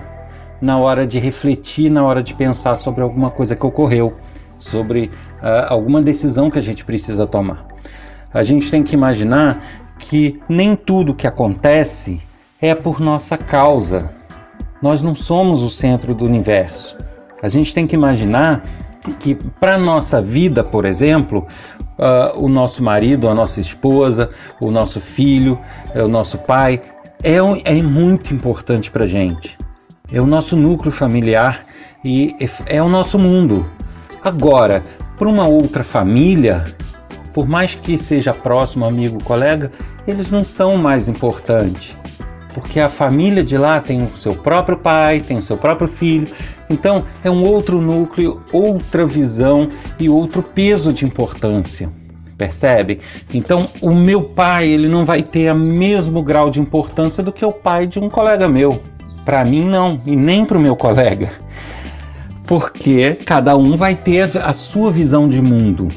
na 0.61 0.79
hora 0.79 1.07
de 1.07 1.19
refletir, 1.19 1.91
na 1.91 2.05
hora 2.05 2.23
de 2.23 2.35
pensar 2.35 2.77
sobre 2.77 3.03
alguma 3.03 3.31
coisa 3.31 3.55
que 3.55 3.65
ocorreu, 3.65 4.17
sobre 4.59 5.07
uh, 5.43 5.67
alguma 5.69 6.03
decisão 6.03 6.50
que 6.50 6.59
a 6.59 6.62
gente 6.62 6.85
precisa 6.85 7.27
tomar. 7.27 7.67
A 8.33 8.43
gente 8.43 8.71
tem 8.71 8.83
que 8.83 8.95
imaginar 8.95 9.62
que 9.99 10.41
nem 10.49 10.75
tudo 10.77 11.15
que 11.15 11.27
acontece 11.27 12.21
é 12.61 12.75
por 12.75 13.00
nossa 13.00 13.37
causa. 13.37 14.11
Nós 14.83 15.00
não 15.00 15.15
somos 15.15 15.62
o 15.62 15.71
centro 15.71 16.15
do 16.15 16.25
universo. 16.25 16.97
A 17.43 17.49
gente 17.49 17.73
tem 17.73 17.87
que 17.87 17.95
imaginar 17.95 18.62
que 19.19 19.35
para 19.35 19.79
nossa 19.79 20.21
vida, 20.21 20.62
por 20.62 20.85
exemplo, 20.85 21.47
uh, 21.99 22.38
o 22.38 22.49
nosso 22.49 22.83
marido, 22.83 23.29
a 23.29 23.35
nossa 23.35 23.61
esposa, 23.61 24.31
o 24.61 24.71
nosso 24.71 25.00
filho, 25.00 25.59
uh, 25.95 26.05
o 26.05 26.09
nosso 26.09 26.37
pai 26.38 26.83
é, 27.23 27.37
é 27.65 27.83
muito 27.83 28.35
importante 28.35 28.91
para 28.91 29.07
gente 29.07 29.57
é 30.11 30.21
o 30.21 30.27
nosso 30.27 30.57
núcleo 30.57 30.91
familiar 30.91 31.67
e 32.05 32.35
é 32.67 32.83
o 32.83 32.88
nosso 32.88 33.19
mundo. 33.19 33.62
Agora, 34.23 34.83
para 35.19 35.29
uma 35.29 35.47
outra 35.47 35.85
família, 35.85 36.65
por 37.33 37.49
mais 37.49 37.75
que 37.75 37.99
seja 37.99 38.33
próximo, 38.33 38.85
amigo, 38.85 39.23
colega, 39.23 39.71
eles 40.07 40.31
não 40.31 40.45
são 40.45 40.77
mais 40.77 41.09
importantes. 41.09 41.97
Porque 42.55 42.81
a 42.81 42.88
família 42.88 43.45
de 43.45 43.57
lá 43.57 43.81
tem 43.81 44.03
o 44.03 44.17
seu 44.17 44.35
próprio 44.35 44.79
pai, 44.79 45.21
tem 45.21 45.38
o 45.38 45.43
seu 45.43 45.57
próprio 45.57 45.87
filho, 45.87 46.27
então 46.69 47.05
é 47.23 47.31
um 47.31 47.45
outro 47.45 47.81
núcleo, 47.81 48.43
outra 48.53 49.07
visão 49.07 49.69
e 49.99 50.09
outro 50.09 50.43
peso 50.43 50.93
de 50.93 51.05
importância. 51.05 51.91
Percebe? 52.37 53.00
Então, 53.35 53.69
o 53.81 53.95
meu 53.95 54.23
pai, 54.23 54.69
ele 54.69 54.88
não 54.88 55.05
vai 55.05 55.23
ter 55.23 55.53
o 55.53 55.59
mesmo 55.59 56.23
grau 56.23 56.49
de 56.50 56.61
importância 56.61 57.23
do 57.23 57.33
que 57.33 57.45
o 57.45 57.53
pai 57.53 57.87
de 57.87 57.99
um 57.99 58.09
colega 58.09 58.49
meu. 58.49 58.81
Para 59.29 59.45
mim, 59.45 59.67
não, 59.67 60.01
e 60.07 60.17
nem 60.17 60.43
para 60.43 60.57
o 60.57 60.61
meu 60.61 60.75
colega. 60.75 61.31
Porque 62.47 63.13
cada 63.27 63.55
um 63.59 63.77
vai 63.77 63.95
ter 63.95 64.39
a 64.39 64.55
sua 64.55 64.91
visão 64.91 65.29
de 65.29 65.39
mundo. 65.43 65.89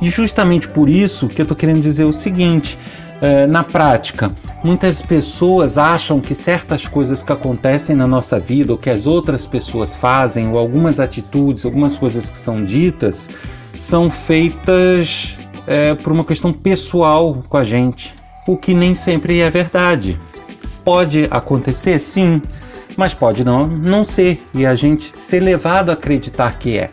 E 0.00 0.08
justamente 0.08 0.66
por 0.68 0.88
isso 0.88 1.28
que 1.28 1.42
eu 1.42 1.44
estou 1.44 1.54
querendo 1.54 1.82
dizer 1.82 2.04
o 2.04 2.12
seguinte: 2.14 2.78
eh, 3.20 3.46
na 3.46 3.62
prática, 3.62 4.30
muitas 4.64 5.02
pessoas 5.02 5.76
acham 5.76 6.18
que 6.18 6.34
certas 6.34 6.88
coisas 6.88 7.22
que 7.22 7.30
acontecem 7.30 7.94
na 7.94 8.06
nossa 8.06 8.40
vida, 8.40 8.72
ou 8.72 8.78
que 8.78 8.88
as 8.88 9.06
outras 9.06 9.46
pessoas 9.46 9.94
fazem, 9.94 10.48
ou 10.48 10.56
algumas 10.56 10.98
atitudes, 10.98 11.66
algumas 11.66 11.98
coisas 11.98 12.30
que 12.30 12.38
são 12.38 12.64
ditas, 12.64 13.28
são 13.74 14.08
feitas 14.08 15.36
é, 15.66 15.94
por 15.94 16.10
uma 16.10 16.24
questão 16.24 16.54
pessoal 16.54 17.42
com 17.50 17.58
a 17.58 17.64
gente, 17.64 18.14
o 18.48 18.56
que 18.56 18.72
nem 18.72 18.94
sempre 18.94 19.40
é 19.40 19.50
verdade. 19.50 20.18
Pode 20.82 21.28
acontecer, 21.30 22.00
sim, 22.00 22.42
mas 22.96 23.14
pode 23.14 23.44
não, 23.44 23.66
não 23.66 24.04
ser 24.04 24.42
e 24.54 24.66
a 24.66 24.74
gente 24.74 25.16
ser 25.16 25.40
levado 25.40 25.90
a 25.90 25.94
acreditar 25.94 26.58
que 26.58 26.78
é. 26.78 26.90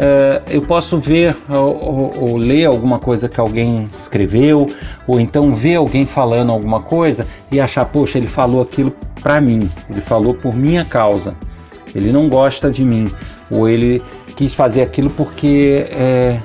Uh, 0.00 0.42
eu 0.48 0.62
posso 0.62 0.98
ver 0.98 1.36
ou, 1.46 1.58
ou, 1.58 2.30
ou, 2.30 2.36
ler 2.38 2.64
alguma 2.64 2.98
coisa 2.98 3.28
que 3.28 3.38
alguém 3.38 3.86
escreveu, 3.98 4.66
ou 5.06 5.20
então 5.20 5.54
ver 5.54 5.76
alguém 5.76 6.06
falando 6.06 6.50
alguma 6.50 6.80
coisa 6.80 7.26
e 7.52 7.60
achar, 7.60 7.84
poxa, 7.84 8.16
ele 8.16 8.26
falou 8.26 8.62
aquilo 8.62 8.96
para 9.22 9.42
mim, 9.42 9.68
ele 9.90 10.00
falou 10.00 10.32
por 10.32 10.56
minha 10.56 10.86
causa, 10.86 11.36
ele 11.94 12.10
não 12.12 12.30
gosta 12.30 12.70
de 12.70 12.82
mim, 12.82 13.12
ou 13.50 13.68
ele 13.68 14.02
quis 14.36 14.54
fazer 14.54 14.80
aquilo 14.80 15.10
porque 15.10 15.86
é, 15.90 16.40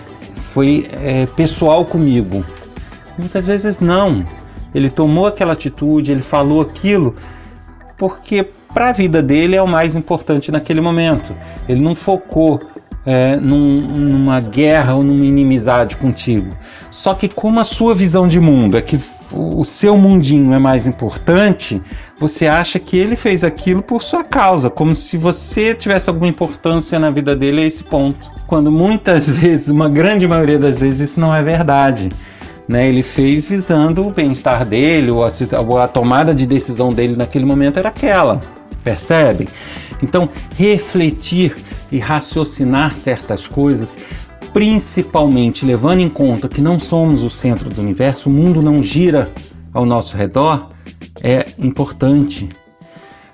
foi 0.51 0.89
é, 0.91 1.25
pessoal 1.25 1.85
comigo. 1.85 2.43
Muitas 3.17 3.45
vezes 3.45 3.79
não. 3.79 4.25
Ele 4.73 4.89
tomou 4.89 5.27
aquela 5.27 5.53
atitude, 5.53 6.11
ele 6.11 6.21
falou 6.21 6.61
aquilo 6.61 7.15
porque 7.97 8.47
para 8.73 8.89
a 8.89 8.91
vida 8.91 9.21
dele 9.23 9.55
é 9.55 9.61
o 9.61 9.67
mais 9.67 9.95
importante 9.95 10.51
naquele 10.51 10.81
momento. 10.81 11.33
Ele 11.67 11.81
não 11.81 11.95
focou 11.95 12.59
é, 13.05 13.35
num, 13.35 13.81
numa 13.81 14.39
guerra 14.41 14.95
ou 14.95 15.03
numa 15.03 15.23
inimizade 15.23 15.95
contigo. 15.95 16.55
Só 16.91 17.13
que 17.13 17.29
como 17.29 17.59
a 17.59 17.63
sua 17.63 17.93
visão 17.93 18.27
de 18.27 18.39
mundo 18.39 18.77
é 18.77 18.81
que 18.81 18.99
o 19.31 19.63
seu 19.63 19.97
mundinho 19.97 20.53
é 20.53 20.59
mais 20.59 20.87
importante, 20.87 21.81
você 22.19 22.47
acha 22.47 22.79
que 22.79 22.97
ele 22.97 23.15
fez 23.15 23.43
aquilo 23.43 23.81
por 23.81 24.01
sua 24.01 24.23
causa, 24.23 24.69
como 24.69 24.95
se 24.95 25.17
você 25.17 25.73
tivesse 25.73 26.09
alguma 26.09 26.27
importância 26.27 26.97
na 26.99 27.11
vida 27.11 27.35
dele 27.35 27.61
a 27.61 27.65
esse 27.65 27.83
ponto. 27.83 28.31
Quando 28.47 28.71
muitas 28.71 29.29
vezes, 29.29 29.69
uma 29.69 29.89
grande 29.89 30.27
maioria 30.27 30.59
das 30.59 30.77
vezes, 30.77 31.11
isso 31.11 31.19
não 31.19 31.35
é 31.35 31.43
verdade 31.43 32.09
né? 32.67 32.87
Ele 32.87 33.03
fez 33.03 33.45
visando 33.45 34.05
o 34.05 34.11
bem-estar 34.11 34.65
dele, 34.65 35.11
ou 35.11 35.23
a, 35.23 35.29
ou 35.67 35.77
a 35.77 35.87
tomada 35.87 36.33
de 36.33 36.45
decisão 36.47 36.93
dele 36.93 37.15
naquele 37.15 37.45
momento 37.45 37.77
era 37.77 37.89
aquela, 37.89 38.39
percebe? 38.83 39.47
Então, 40.01 40.29
refletir 40.57 41.55
e 41.91 41.99
raciocinar 41.99 42.95
certas 42.97 43.47
coisas, 43.47 43.97
principalmente 44.53 45.65
levando 45.65 45.99
em 45.99 46.09
conta 46.09 46.47
que 46.47 46.61
não 46.61 46.79
somos 46.79 47.23
o 47.23 47.29
centro 47.29 47.69
do 47.69 47.81
universo, 47.81 48.29
o 48.29 48.33
mundo 48.33 48.61
não 48.61 48.81
gira 48.81 49.29
ao 49.73 49.85
nosso 49.85 50.15
redor, 50.15 50.71
é 51.21 51.47
importante. 51.57 52.49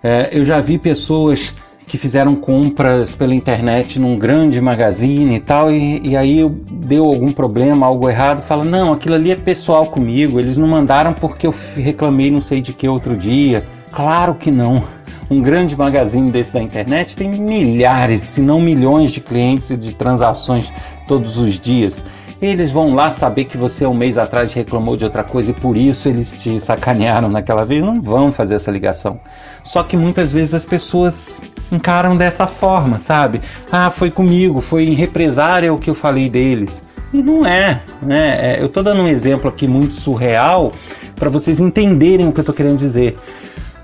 É, 0.04 0.30
eu 0.32 0.44
já 0.44 0.60
vi 0.60 0.78
pessoas 0.78 1.54
que 1.86 1.98
fizeram 1.98 2.36
compras 2.36 3.14
pela 3.14 3.36
internet 3.36 4.00
num 4.00 4.18
grande 4.18 4.62
magazine 4.62 5.36
e 5.36 5.40
tal, 5.40 5.72
e, 5.72 6.00
e 6.08 6.16
aí 6.16 6.48
deu 6.72 7.06
algum 7.06 7.32
problema, 7.32 7.86
algo 7.86 8.10
errado, 8.10 8.42
fala, 8.44 8.64
não, 8.64 8.94
aquilo 8.94 9.16
ali 9.16 9.32
é 9.32 9.36
pessoal 9.36 9.88
comigo, 9.88 10.40
eles 10.40 10.58
não 10.58 10.68
mandaram 10.68 11.14
porque 11.14 11.46
eu 11.46 11.54
reclamei 11.76 12.32
não 12.32 12.42
sei 12.42 12.62
de 12.62 12.74
que 12.74 12.88
outro 12.88 13.18
dia. 13.18 13.64
Claro 13.92 14.36
que 14.36 14.50
não. 14.50 14.84
Um 15.30 15.42
grande 15.42 15.76
magazine 15.76 16.30
desse 16.30 16.54
da 16.54 16.62
internet 16.62 17.16
tem 17.16 17.30
milhares, 17.30 18.22
se 18.22 18.42
não 18.42 18.60
milhões 18.60 19.12
de 19.12 19.22
clientes 19.22 19.70
e 19.70 19.78
de 19.78 19.94
transações 19.94 20.72
todos 21.08 21.38
os 21.38 21.60
dias. 21.60 22.04
Eles 22.42 22.72
vão 22.72 22.96
lá 22.96 23.12
saber 23.12 23.46
que 23.46 23.56
você 23.56 23.86
um 23.86 23.94
mês 23.94 24.18
atrás 24.18 24.52
reclamou 24.52 24.98
de 24.98 25.04
outra 25.04 25.24
coisa 25.24 25.52
e 25.52 25.54
por 25.54 25.78
isso 25.78 26.10
eles 26.10 26.34
te 26.34 26.60
sacanearam 26.60 27.30
naquela 27.30 27.64
vez. 27.64 27.84
Não 27.84 28.02
vão 28.02 28.32
fazer 28.32 28.56
essa 28.56 28.72
ligação. 28.72 29.20
Só 29.64 29.84
que 29.84 29.96
muitas 29.96 30.32
vezes 30.32 30.54
as 30.54 30.66
pessoas 30.66 31.40
encaram 31.72 32.18
dessa 32.18 32.48
forma, 32.48 33.00
sabe? 33.00 33.42
Ah, 33.72 33.90
foi 33.90 34.12
comigo, 34.12 34.62
foi 34.62 34.86
em 34.86 34.94
represária 34.94 35.74
o 35.74 35.78
que 35.78 35.90
eu 35.90 35.96
falei 35.96 36.30
deles. 36.30 36.84
E 37.14 37.22
não 37.22 37.46
é, 37.46 37.82
né? 38.06 38.56
É, 38.56 38.62
eu 38.62 38.68
estou 38.68 38.82
dando 38.82 39.02
um 39.02 39.08
exemplo 39.08 39.50
aqui 39.50 39.68
muito 39.68 39.94
surreal 39.94 40.72
para 41.16 41.30
vocês 41.30 41.60
entenderem 41.60 42.28
o 42.28 42.32
que 42.32 42.40
eu 42.40 42.44
estou 42.44 42.56
querendo 42.56 42.78
dizer. 42.78 43.18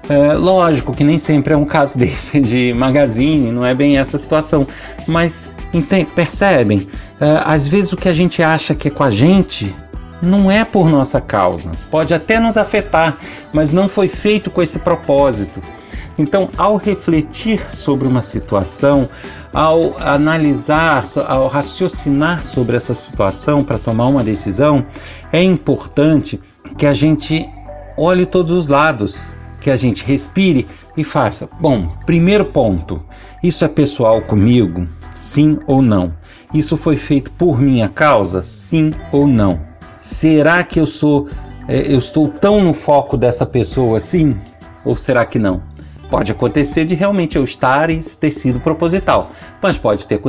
É, 0.09 0.33
lógico 0.33 0.93
que 0.93 1.03
nem 1.03 1.17
sempre 1.17 1.53
é 1.53 1.57
um 1.57 1.65
caso 1.65 1.97
desse 1.99 2.39
de 2.39 2.73
magazine, 2.73 3.51
não 3.51 3.65
é 3.65 3.73
bem 3.73 3.97
essa 3.97 4.17
situação, 4.17 4.65
mas 5.05 5.51
percebem? 6.15 6.79
Uh, 7.19 7.43
às 7.43 7.67
vezes 7.67 7.91
o 7.91 7.97
que 7.97 8.07
a 8.07 8.13
gente 8.13 8.41
acha 8.41 8.73
que 8.73 8.87
é 8.87 8.91
com 8.91 9.03
a 9.03 9.11
gente 9.11 9.75
não 10.21 10.49
é 10.49 10.63
por 10.63 10.89
nossa 10.89 11.19
causa. 11.19 11.71
Pode 11.91 12.13
até 12.13 12.39
nos 12.39 12.57
afetar, 12.57 13.17
mas 13.51 13.71
não 13.71 13.87
foi 13.89 14.07
feito 14.07 14.49
com 14.49 14.61
esse 14.61 14.79
propósito. 14.79 15.61
Então, 16.17 16.49
ao 16.57 16.77
refletir 16.77 17.59
sobre 17.73 18.07
uma 18.07 18.23
situação, 18.23 19.07
ao 19.53 19.95
analisar, 19.99 21.05
ao 21.27 21.47
raciocinar 21.47 22.45
sobre 22.45 22.75
essa 22.75 22.95
situação 22.95 23.63
para 23.63 23.77
tomar 23.77 24.07
uma 24.07 24.23
decisão, 24.23 24.85
é 25.31 25.41
importante 25.43 26.39
que 26.77 26.85
a 26.85 26.93
gente 26.93 27.47
olhe 27.95 28.25
todos 28.25 28.51
os 28.51 28.67
lados, 28.67 29.35
que 29.61 29.69
a 29.69 29.75
gente 29.75 30.03
respire 30.03 30.67
e 30.95 31.03
faça. 31.03 31.47
Bom, 31.59 31.89
primeiro 32.05 32.45
ponto: 32.45 33.01
isso 33.43 33.63
é 33.63 33.67
pessoal 33.67 34.21
comigo? 34.21 34.87
Sim 35.19 35.59
ou 35.67 35.81
não? 35.81 36.13
Isso 36.53 36.77
foi 36.77 36.95
feito 36.95 37.31
por 37.31 37.59
minha 37.59 37.89
causa? 37.89 38.41
Sim 38.41 38.91
ou 39.11 39.27
não? 39.27 39.59
Será 40.01 40.63
que 40.63 40.79
eu 40.79 40.87
sou 40.87 41.27
é, 41.67 41.91
eu 41.91 41.97
estou 41.97 42.29
tão 42.29 42.63
no 42.63 42.73
foco 42.73 43.17
dessa 43.17 43.45
pessoa 43.45 43.97
assim? 43.97 44.39
Ou 44.85 44.95
será 44.95 45.25
que 45.25 45.37
não? 45.37 45.61
Pode 46.09 46.31
acontecer 46.31 46.85
de 46.85 46.95
realmente 46.95 47.35
eu 47.35 47.43
estar 47.43 47.89
e 47.89 47.97
ter 47.97 48.31
sido 48.31 48.59
proposital, 48.59 49.31
mas 49.61 49.77
pode 49.77 50.07
ter 50.07 50.21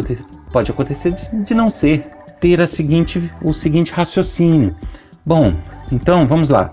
pode 0.52 0.70
acontecer 0.70 1.12
de, 1.12 1.54
não 1.54 1.68
ser. 1.68 2.10
Ter 2.40 2.60
a 2.60 2.66
seguinte, 2.66 3.30
o 3.42 3.52
seguinte 3.52 3.92
raciocínio. 3.92 4.74
Bom, 5.24 5.54
então 5.90 6.26
vamos 6.26 6.48
lá. 6.48 6.70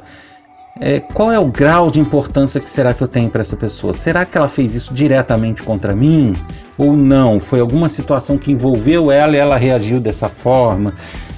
É, 0.79 0.99
qual 0.99 1.31
é 1.31 1.39
o 1.39 1.47
grau 1.47 1.89
de 1.89 1.99
importância 1.99 2.59
que 2.59 2.69
será 2.69 2.93
que 2.93 3.01
eu 3.01 3.07
tenho 3.07 3.29
para 3.29 3.41
essa 3.41 3.55
pessoa? 3.55 3.93
Será 3.93 4.25
que 4.25 4.37
ela 4.37 4.47
fez 4.47 4.75
isso 4.75 4.93
diretamente 4.93 5.63
contra 5.63 5.95
mim? 5.95 6.35
Ou 6.77 6.95
não? 6.95 7.39
Foi 7.39 7.61
alguma 7.61 7.87
situação 7.87 8.37
que 8.37 8.51
envolveu 8.51 9.09
ela 9.09 9.35
e 9.35 9.39
ela 9.39 9.57
reagiu 9.57 9.99
dessa 9.99 10.27
forma? 10.27 10.93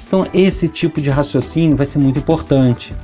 Então, 0.07 0.25
esse 0.33 0.67
tipo 0.67 0.99
de 0.99 1.09
raciocínio 1.09 1.77
vai 1.77 1.85
ser 1.85 1.99
muito 1.99 2.17
importante. 2.17 2.95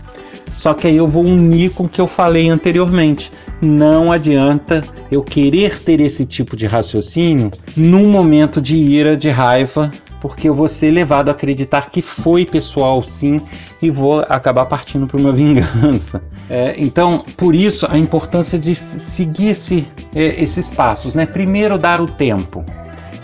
Só 0.54 0.73
que 0.73 0.88
aí 0.88 0.95
eu 0.95 1.08
vou 1.08 1.23
unir 1.23 1.71
com 1.71 1.84
o 1.84 1.89
que 1.89 2.02
eu 2.02 2.08
falei 2.08 2.49
anteriormente. 2.49 3.32
Não 3.63 4.12
adianta 4.12 4.84
eu 5.10 5.23
querer 5.23 5.80
ter 5.80 6.02
esse 6.02 6.26
tipo 6.26 6.54
de 6.54 6.67
raciocínio 6.67 7.49
num 7.78 8.10
momento 8.10 8.62
de 8.62 8.76
ira, 8.76 9.15
de 9.15 9.30
raiva, 9.30 9.89
porque 10.19 10.49
eu 10.49 10.54
vou 10.54 10.67
ser 10.67 10.91
levado 10.91 11.30
a 11.30 11.32
acreditar 11.32 11.89
que 11.89 12.02
foi 12.02 12.45
pessoal 12.45 13.02
sim 13.02 13.39
e 13.82 13.89
vou 13.89 14.19
acabar 14.28 14.65
partindo 14.65 15.08
para 15.08 15.17
uma 15.17 15.32
vingança. 15.34 16.21
É, 16.49 16.76
então, 16.78 17.23
por 17.38 17.56
isso 17.56 17.88
a 17.89 17.97
importância 17.97 18.60
de 18.60 18.76
seguir 18.97 19.52
esse, 19.52 19.88
é, 20.13 20.43
esses 20.43 20.69
passos, 20.69 21.15
né? 21.15 21.26
Primeiro 21.26 21.78
dar 21.78 22.02
o 22.02 22.06
tempo. 22.08 22.65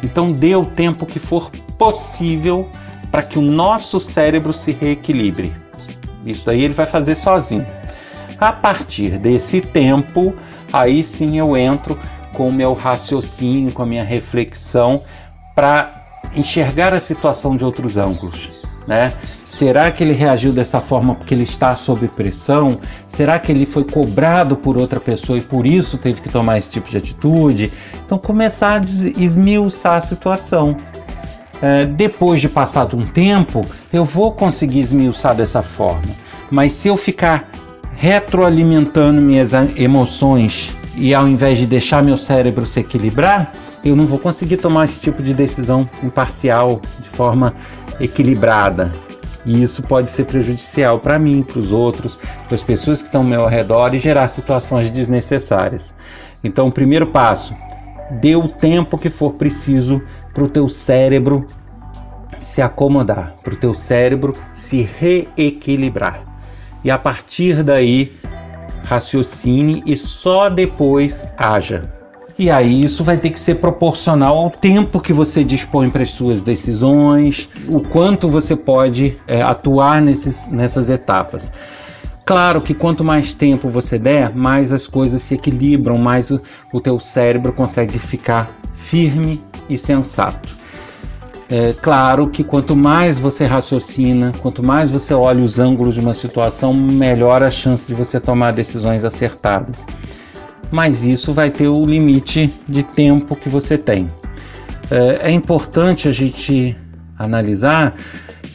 Então, 0.01 0.31
dê 0.31 0.55
o 0.55 0.65
tempo 0.65 1.05
que 1.05 1.19
for 1.19 1.51
possível 1.77 2.69
para 3.11 3.23
que 3.23 3.37
o 3.37 3.41
nosso 3.41 3.99
cérebro 3.99 4.53
se 4.53 4.71
reequilibre. 4.71 5.53
Isso 6.25 6.45
daí 6.45 6.63
ele 6.63 6.73
vai 6.73 6.85
fazer 6.85 7.15
sozinho. 7.15 7.67
A 8.39 8.53
partir 8.53 9.17
desse 9.17 9.59
tempo, 9.59 10.33
aí 10.71 11.03
sim 11.03 11.37
eu 11.37 11.57
entro 11.57 11.99
com 12.33 12.47
o 12.47 12.53
meu 12.53 12.73
raciocínio, 12.73 13.71
com 13.71 13.83
a 13.83 13.85
minha 13.85 14.03
reflexão 14.03 15.03
para 15.53 16.05
enxergar 16.35 16.93
a 16.93 16.99
situação 16.99 17.57
de 17.57 17.65
outros 17.65 17.97
ângulos. 17.97 18.59
Né? 18.87 19.13
Será 19.45 19.91
que 19.91 20.03
ele 20.03 20.13
reagiu 20.13 20.51
dessa 20.51 20.79
forma 20.79 21.13
porque 21.13 21.33
ele 21.33 21.43
está 21.43 21.75
sob 21.75 22.07
pressão? 22.07 22.79
Será 23.07 23.37
que 23.37 23.51
ele 23.51 23.65
foi 23.65 23.83
cobrado 23.83 24.55
por 24.55 24.77
outra 24.77 24.99
pessoa 24.99 25.37
e 25.37 25.41
por 25.41 25.67
isso 25.67 25.97
teve 25.97 26.21
que 26.21 26.29
tomar 26.29 26.57
esse 26.57 26.71
tipo 26.71 26.89
de 26.89 26.97
atitude? 26.97 27.71
Então, 28.05 28.17
começar 28.17 28.81
a 28.81 28.85
esmiuçar 29.21 29.97
a 29.97 30.01
situação. 30.01 30.77
É, 31.61 31.85
depois 31.85 32.39
de 32.39 32.47
passado 32.47 32.97
um 32.97 33.05
tempo, 33.05 33.65
eu 33.91 34.05
vou 34.05 34.31
conseguir 34.31 34.79
esmiuçar 34.79 35.35
dessa 35.35 35.61
forma. 35.61 36.01
Mas 36.49 36.73
se 36.73 36.87
eu 36.87 36.97
ficar 36.97 37.47
retroalimentando 37.99 39.21
minhas 39.21 39.51
emoções 39.75 40.73
e 40.95 41.13
ao 41.13 41.27
invés 41.27 41.57
de 41.57 41.67
deixar 41.67 42.01
meu 42.01 42.17
cérebro 42.17 42.65
se 42.65 42.79
equilibrar, 42.79 43.51
eu 43.83 43.93
não 43.93 44.07
vou 44.07 44.17
conseguir 44.17 44.55
tomar 44.55 44.85
esse 44.85 45.01
tipo 45.01 45.21
de 45.21 45.33
decisão 45.33 45.87
imparcial, 46.01 46.81
de 47.01 47.09
forma 47.09 47.53
equilibrada. 47.99 48.93
E 49.45 49.61
isso 49.61 49.83
pode 49.83 50.09
ser 50.09 50.25
prejudicial 50.25 50.99
para 50.99 51.19
mim, 51.19 51.43
para 51.43 51.59
os 51.59 51.73
outros, 51.73 52.17
para 52.47 52.55
as 52.55 52.63
pessoas 52.63 53.01
que 53.01 53.09
estão 53.09 53.21
ao 53.21 53.27
meu 53.27 53.45
redor 53.47 53.93
e 53.93 53.99
gerar 53.99 54.29
situações 54.29 54.89
desnecessárias. 54.89 55.93
Então, 56.41 56.67
o 56.67 56.71
primeiro 56.71 57.07
passo, 57.07 57.53
dê 58.11 58.33
o 58.33 58.47
tempo 58.47 58.97
que 58.97 59.09
for 59.09 59.33
preciso 59.33 60.01
para 60.33 60.45
o 60.45 60.49
teu 60.49 60.69
cérebro 60.69 61.45
se 62.39 62.61
acomodar, 62.61 63.35
para 63.43 63.53
o 63.53 63.57
teu 63.57 63.73
cérebro 63.73 64.33
se 64.53 64.87
reequilibrar. 64.97 66.29
E 66.83 66.91
a 66.91 66.97
partir 66.97 67.63
daí, 67.63 68.13
raciocine 68.83 69.83
e 69.85 69.95
só 69.95 70.49
depois 70.49 71.25
haja. 71.37 71.99
E 72.37 72.49
aí 72.49 72.85
isso 72.85 73.03
vai 73.03 73.17
ter 73.17 73.31
que 73.31 73.39
ser 73.39 73.55
proporcional 73.55 74.37
ao 74.37 74.49
tempo 74.49 75.01
que 75.01 75.11
você 75.11 75.43
dispõe 75.43 75.89
para 75.89 76.03
as 76.03 76.11
suas 76.11 76.41
decisões, 76.41 77.49
o 77.67 77.81
quanto 77.81 78.29
você 78.29 78.55
pode 78.55 79.17
é, 79.27 79.41
atuar 79.41 80.01
nesses, 80.01 80.47
nessas 80.47 80.87
etapas. 80.87 81.51
Claro 82.25 82.61
que 82.61 82.73
quanto 82.73 83.03
mais 83.03 83.33
tempo 83.33 83.69
você 83.69 83.99
der, 83.99 84.33
mais 84.33 84.71
as 84.71 84.87
coisas 84.87 85.21
se 85.21 85.33
equilibram, 85.33 85.97
mais 85.97 86.31
o, 86.31 86.39
o 86.71 86.79
teu 86.79 86.97
cérebro 86.99 87.51
consegue 87.51 87.99
ficar 87.99 88.47
firme 88.73 89.41
e 89.67 89.77
sensato. 89.77 90.58
É 91.49 91.73
claro 91.73 92.29
que 92.29 92.43
quanto 92.43 92.75
mais 92.75 93.17
você 93.17 93.45
raciocina, 93.45 94.31
quanto 94.39 94.61
mais 94.61 94.91
você 94.91 95.13
olha 95.13 95.43
os 95.43 95.57
ângulos 95.57 95.95
de 95.95 95.99
uma 95.99 96.13
situação, 96.13 96.73
melhor 96.73 97.41
a 97.41 97.49
chance 97.49 97.87
de 97.87 97.93
você 97.93 98.19
tomar 98.19 98.51
decisões 98.51 99.03
acertadas 99.03 99.85
mas 100.71 101.03
isso 101.03 101.33
vai 101.33 101.49
ter 101.49 101.67
o 101.67 101.85
limite 101.85 102.51
de 102.67 102.83
tempo 102.83 103.35
que 103.35 103.49
você 103.49 103.77
tem. 103.77 104.07
É, 104.89 105.29
é 105.29 105.31
importante 105.31 106.07
a 106.07 106.11
gente 106.11 106.75
analisar 107.17 107.95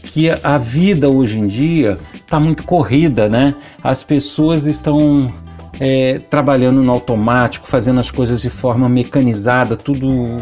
que 0.05 0.31
a 0.31 0.57
vida 0.57 1.09
hoje 1.09 1.39
em 1.39 1.47
dia 1.47 1.97
está 2.15 2.39
muito 2.39 2.63
corrida, 2.63 3.29
né? 3.29 3.55
As 3.83 4.05
pessoas 4.05 4.65
estão 4.65 5.33
é, 5.81 6.19
trabalhando 6.31 6.83
no 6.83 6.93
automático, 6.93 7.67
fazendo 7.67 7.99
as 7.99 8.11
coisas 8.11 8.41
de 8.41 8.51
forma 8.51 8.89
mecanizada, 8.89 9.77
tudo 9.77 10.37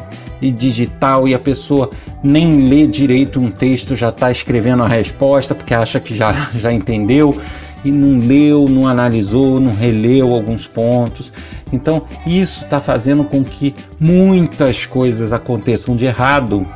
digital 0.50 1.28
e 1.28 1.34
a 1.34 1.38
pessoa 1.38 1.90
nem 2.22 2.68
lê 2.68 2.86
direito 2.86 3.40
um 3.40 3.50
texto, 3.50 3.94
já 3.94 4.08
está 4.08 4.30
escrevendo 4.30 4.82
a 4.82 4.88
resposta 4.88 5.54
porque 5.54 5.74
acha 5.74 6.00
que 6.00 6.14
já, 6.14 6.50
já 6.54 6.72
entendeu 6.72 7.40
e 7.84 7.90
não 7.90 8.18
leu, 8.26 8.66
não 8.68 8.86
analisou, 8.86 9.60
não 9.60 9.74
releu 9.74 10.32
alguns 10.32 10.66
pontos. 10.66 11.32
Então, 11.72 12.06
isso 12.26 12.64
está 12.64 12.80
fazendo 12.80 13.24
com 13.24 13.42
que 13.42 13.74
muitas 13.98 14.86
coisas 14.86 15.32
aconteçam 15.32 15.96
de 15.96 16.04
errado 16.04 16.66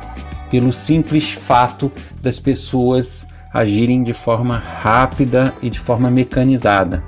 pelo 0.49 0.71
simples 0.71 1.31
fato 1.31 1.91
das 2.21 2.39
pessoas 2.39 3.27
agirem 3.53 4.03
de 4.03 4.13
forma 4.13 4.57
rápida 4.57 5.53
e 5.61 5.69
de 5.69 5.79
forma 5.79 6.09
mecanizada. 6.09 7.03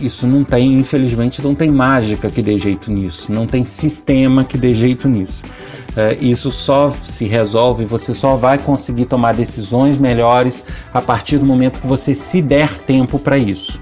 Isso 0.00 0.26
não 0.26 0.44
tem, 0.44 0.74
infelizmente, 0.74 1.42
não 1.42 1.54
tem 1.54 1.70
mágica 1.70 2.30
que 2.30 2.42
dê 2.42 2.58
jeito 2.58 2.90
nisso, 2.90 3.32
não 3.32 3.46
tem 3.46 3.64
sistema 3.64 4.44
que 4.44 4.58
dê 4.58 4.74
jeito 4.74 5.08
nisso. 5.08 5.44
É, 5.96 6.16
isso 6.20 6.50
só 6.50 6.90
se 7.04 7.24
resolve, 7.26 7.84
você 7.84 8.12
só 8.12 8.34
vai 8.34 8.58
conseguir 8.58 9.04
tomar 9.04 9.34
decisões 9.34 9.96
melhores 9.96 10.64
a 10.92 11.00
partir 11.00 11.38
do 11.38 11.46
momento 11.46 11.80
que 11.80 11.86
você 11.86 12.14
se 12.14 12.42
der 12.42 12.68
tempo 12.80 13.18
para 13.18 13.38
isso. 13.38 13.80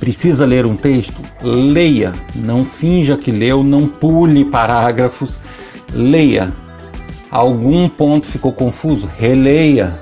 Precisa 0.00 0.44
ler 0.44 0.66
um 0.66 0.76
texto? 0.76 1.14
Leia. 1.42 2.12
Não 2.34 2.64
finja 2.64 3.16
que 3.16 3.30
leu, 3.30 3.62
não 3.62 3.86
pule 3.86 4.44
parágrafos. 4.44 5.40
Leia. 5.92 6.52
Algum 7.30 7.88
ponto 7.88 8.26
ficou 8.26 8.52
confuso? 8.52 9.08
Releia. 9.16 9.92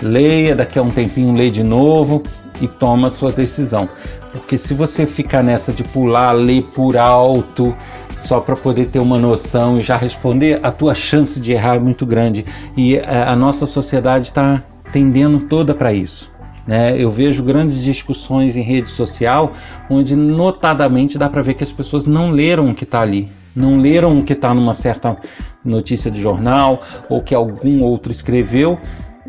Leia, 0.00 0.54
daqui 0.54 0.78
a 0.78 0.82
um 0.82 0.90
tempinho 0.90 1.36
lê 1.36 1.50
de 1.50 1.62
novo 1.62 2.22
e 2.60 2.68
toma 2.68 3.10
sua 3.10 3.32
decisão. 3.32 3.88
Porque 4.32 4.56
se 4.56 4.74
você 4.74 5.06
ficar 5.06 5.42
nessa 5.42 5.72
de 5.72 5.82
pular, 5.82 6.32
ler 6.32 6.62
por 6.74 6.96
alto, 6.96 7.74
só 8.14 8.40
para 8.40 8.54
poder 8.54 8.86
ter 8.86 8.98
uma 8.98 9.18
noção 9.18 9.78
e 9.78 9.82
já 9.82 9.96
responder, 9.96 10.60
a 10.62 10.70
tua 10.70 10.94
chance 10.94 11.40
de 11.40 11.52
errar 11.52 11.76
é 11.76 11.78
muito 11.78 12.06
grande. 12.06 12.44
E 12.76 12.96
a, 12.98 13.00
eh, 13.00 13.24
a 13.28 13.36
nossa 13.36 13.66
sociedade 13.66 14.26
está 14.26 14.62
tendendo 14.92 15.40
toda 15.40 15.74
para 15.74 15.92
isso. 15.92 16.30
Né? 16.66 16.94
Eu 16.96 17.10
vejo 17.10 17.42
grandes 17.42 17.82
discussões 17.82 18.54
em 18.54 18.62
rede 18.62 18.90
social 18.90 19.52
onde 19.88 20.14
notadamente 20.14 21.18
dá 21.18 21.28
para 21.28 21.42
ver 21.42 21.54
que 21.54 21.64
as 21.64 21.72
pessoas 21.72 22.06
não 22.06 22.30
leram 22.30 22.70
o 22.70 22.74
que 22.74 22.84
está 22.84 23.00
ali, 23.00 23.28
não 23.56 23.80
leram 23.80 24.18
o 24.18 24.22
que 24.22 24.34
está 24.34 24.52
numa 24.54 24.74
certa 24.74 25.16
notícia 25.64 26.10
de 26.10 26.20
jornal 26.20 26.82
ou 27.08 27.22
que 27.22 27.34
algum 27.34 27.82
outro 27.82 28.12
escreveu 28.12 28.78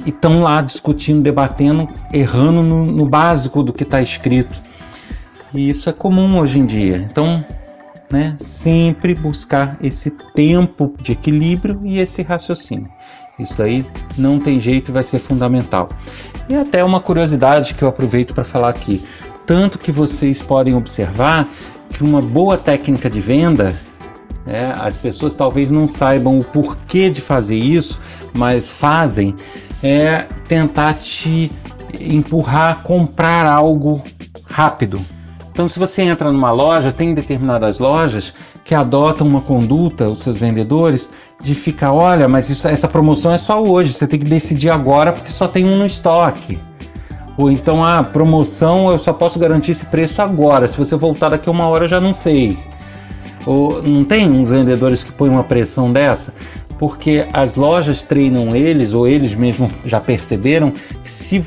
e 0.06 0.10
estão 0.10 0.42
lá 0.42 0.62
discutindo, 0.62 1.24
debatendo, 1.24 1.88
errando 2.12 2.62
no, 2.62 2.86
no 2.86 3.06
básico 3.06 3.64
do 3.64 3.74
que 3.74 3.84
está 3.84 4.02
escrito. 4.02 4.62
E 5.54 5.70
isso 5.70 5.90
é 5.90 5.94
comum 5.94 6.40
hoje 6.40 6.60
em 6.60 6.66
dia. 6.66 6.98
Então, 7.10 7.44
né, 8.12 8.36
sempre 8.40 9.14
buscar 9.14 9.78
esse 9.82 10.12
tempo 10.34 10.94
de 11.02 11.14
equilíbrio 11.14 11.82
e 11.84 12.00
esse 12.00 12.22
raciocínio. 12.22 12.90
Isso 13.40 13.62
aí 13.62 13.86
não 14.18 14.40
tem 14.40 14.60
jeito 14.60 14.92
vai 14.92 15.04
ser 15.04 15.20
fundamental. 15.20 15.90
E 16.48 16.56
até 16.56 16.84
uma 16.84 17.00
curiosidade 17.00 17.74
que 17.74 17.82
eu 17.82 17.88
aproveito 17.88 18.34
para 18.34 18.44
falar 18.44 18.70
aqui. 18.70 19.04
Tanto 19.46 19.80
que 19.80 19.92
vocês 19.92 20.42
podem 20.42 20.76
observar 20.76 21.50
que 21.90 22.04
uma 22.04 22.22
boa 22.22 22.58
técnica 22.58 23.10
de 23.10 23.20
venda, 23.20 23.76
né, 24.46 24.74
as 24.80 24.96
pessoas 24.96 25.34
talvez 25.34 25.72
não 25.72 25.88
saibam 25.88 26.38
o 26.38 26.46
porquê 26.46 27.10
de 27.10 27.22
fazer 27.22 27.56
isso, 27.56 28.00
mas 28.34 28.70
fazem, 28.70 29.36
é 29.84 30.28
tentar 30.48 30.94
te 30.96 31.52
empurrar 32.00 32.72
a 32.72 32.76
comprar 32.76 33.46
algo 33.46 34.02
rápido. 34.46 35.02
Então, 35.52 35.68
se 35.68 35.78
você 35.78 36.02
entra 36.04 36.32
numa 36.32 36.52
loja, 36.52 36.92
tem 36.92 37.14
determinadas 37.14 37.78
lojas 37.78 38.34
que 38.64 38.74
adotam 38.74 39.28
uma 39.28 39.42
conduta, 39.42 40.08
os 40.08 40.20
seus 40.20 40.38
vendedores, 40.38 41.10
de 41.44 41.54
ficar, 41.54 41.92
olha, 41.92 42.28
mas 42.28 42.50
isso, 42.50 42.68
essa 42.68 42.88
promoção 42.88 43.34
é 43.34 43.38
só 43.38 43.62
hoje, 43.62 43.94
você 43.94 44.08
tem 44.08 44.20
que 44.20 44.26
decidir 44.26 44.70
agora 44.70 45.12
porque 45.12 45.32
só 45.32 45.48
tem 45.48 45.66
um 45.66 45.78
no 45.78 45.86
estoque. 45.86 46.58
Ou 47.38 47.52
então, 47.52 47.84
a 47.84 48.00
ah, 48.00 48.04
promoção 48.04 48.90
eu 48.90 49.00
só 49.00 49.12
posso 49.12 49.40
garantir 49.40 49.72
esse 49.72 49.86
preço 49.86 50.22
agora, 50.22 50.68
se 50.68 50.78
você 50.78 50.96
voltar 50.96 51.30
daqui 51.30 51.50
uma 51.50 51.68
hora 51.68 51.84
eu 51.84 51.90
já 51.90 52.00
não 52.00 52.14
sei. 52.14 52.58
Ou 53.46 53.82
não 53.82 54.04
tem 54.04 54.30
uns 54.30 54.52
vendedores 54.52 55.04
que 55.04 55.12
põem 55.12 55.30
uma 55.30 55.44
pressão 55.44 55.92
dessa? 55.92 56.34
Porque 56.78 57.28
as 57.34 57.56
lojas 57.56 58.04
treinam 58.04 58.56
eles, 58.56 58.94
ou 58.94 59.08
eles 59.08 59.34
mesmos 59.34 59.74
já 59.86 60.00
perceberam, 60.00 60.72
que 61.04 61.10
se 61.10 61.44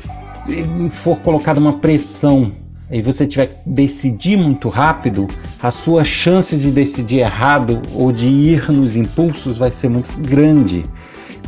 for 0.91 1.17
colocada 1.17 1.59
uma 1.59 1.73
pressão 1.73 2.51
e 2.89 3.01
você 3.01 3.25
tiver 3.25 3.47
que 3.47 3.55
decidir 3.65 4.37
muito 4.37 4.69
rápido, 4.69 5.27
a 5.61 5.71
sua 5.71 6.03
chance 6.03 6.55
de 6.55 6.69
decidir 6.69 7.19
errado 7.19 7.81
ou 7.93 8.11
de 8.11 8.27
ir 8.27 8.71
nos 8.71 8.95
impulsos 8.95 9.57
vai 9.57 9.71
ser 9.71 9.89
muito 9.89 10.19
grande. 10.21 10.85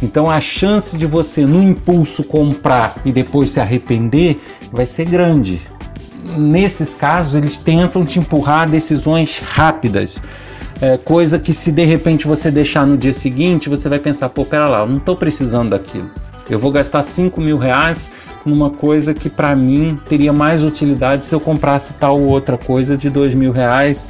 Então 0.02 0.30
a 0.30 0.39
chance 0.39 0.97
de 0.97 1.06
você 1.06 1.45
no 1.45 1.62
impulso 1.62 2.23
comprar 2.23 2.95
e 3.06 3.12
depois 3.12 3.50
se 3.50 3.60
arrepender 3.60 4.39
vai 4.71 4.86
ser 4.86 5.06
grande. 5.06 5.62
Nesses 6.38 6.93
casos 6.93 7.36
eles 7.36 7.58
tentam 7.58 8.06
te 8.06 8.19
empurrar 8.19 8.62
a 8.62 8.65
decisões 8.65 9.39
rápidas. 9.39 10.21
É, 10.80 10.97
coisa 10.97 11.39
que 11.39 11.54
se 11.54 11.71
de 11.71 11.86
repente 11.86 12.28
você 12.28 12.52
deixar 12.52 12.86
no 12.86 12.97
dia 12.97 13.13
seguinte, 13.13 13.69
você 13.69 13.89
vai 13.89 13.97
pensar, 13.97 14.30
pô, 14.30 14.45
pera 14.45 14.67
lá, 14.67 14.82
eu 14.82 14.88
não 14.88 14.97
estou 14.97 15.15
precisando 15.15 15.71
daquilo. 15.71 16.10
Eu 16.50 16.60
vou 16.60 16.71
gastar 16.71 17.02
5 17.02 17.41
mil 17.41 17.58
reais 17.58 18.08
numa 18.48 18.70
coisa 18.70 19.14
que 19.14 19.30
para 19.30 19.56
mim 19.56 20.00
teria 20.08 20.34
mais 20.34 20.64
utilidade 20.64 21.26
se 21.26 21.36
eu 21.36 21.40
comprasse 21.40 21.94
tal 21.94 22.22
outra 22.22 22.58
coisa 22.58 22.98
de 22.98 23.10
dois 23.10 23.34
mil 23.34 23.52
reais 23.52 24.08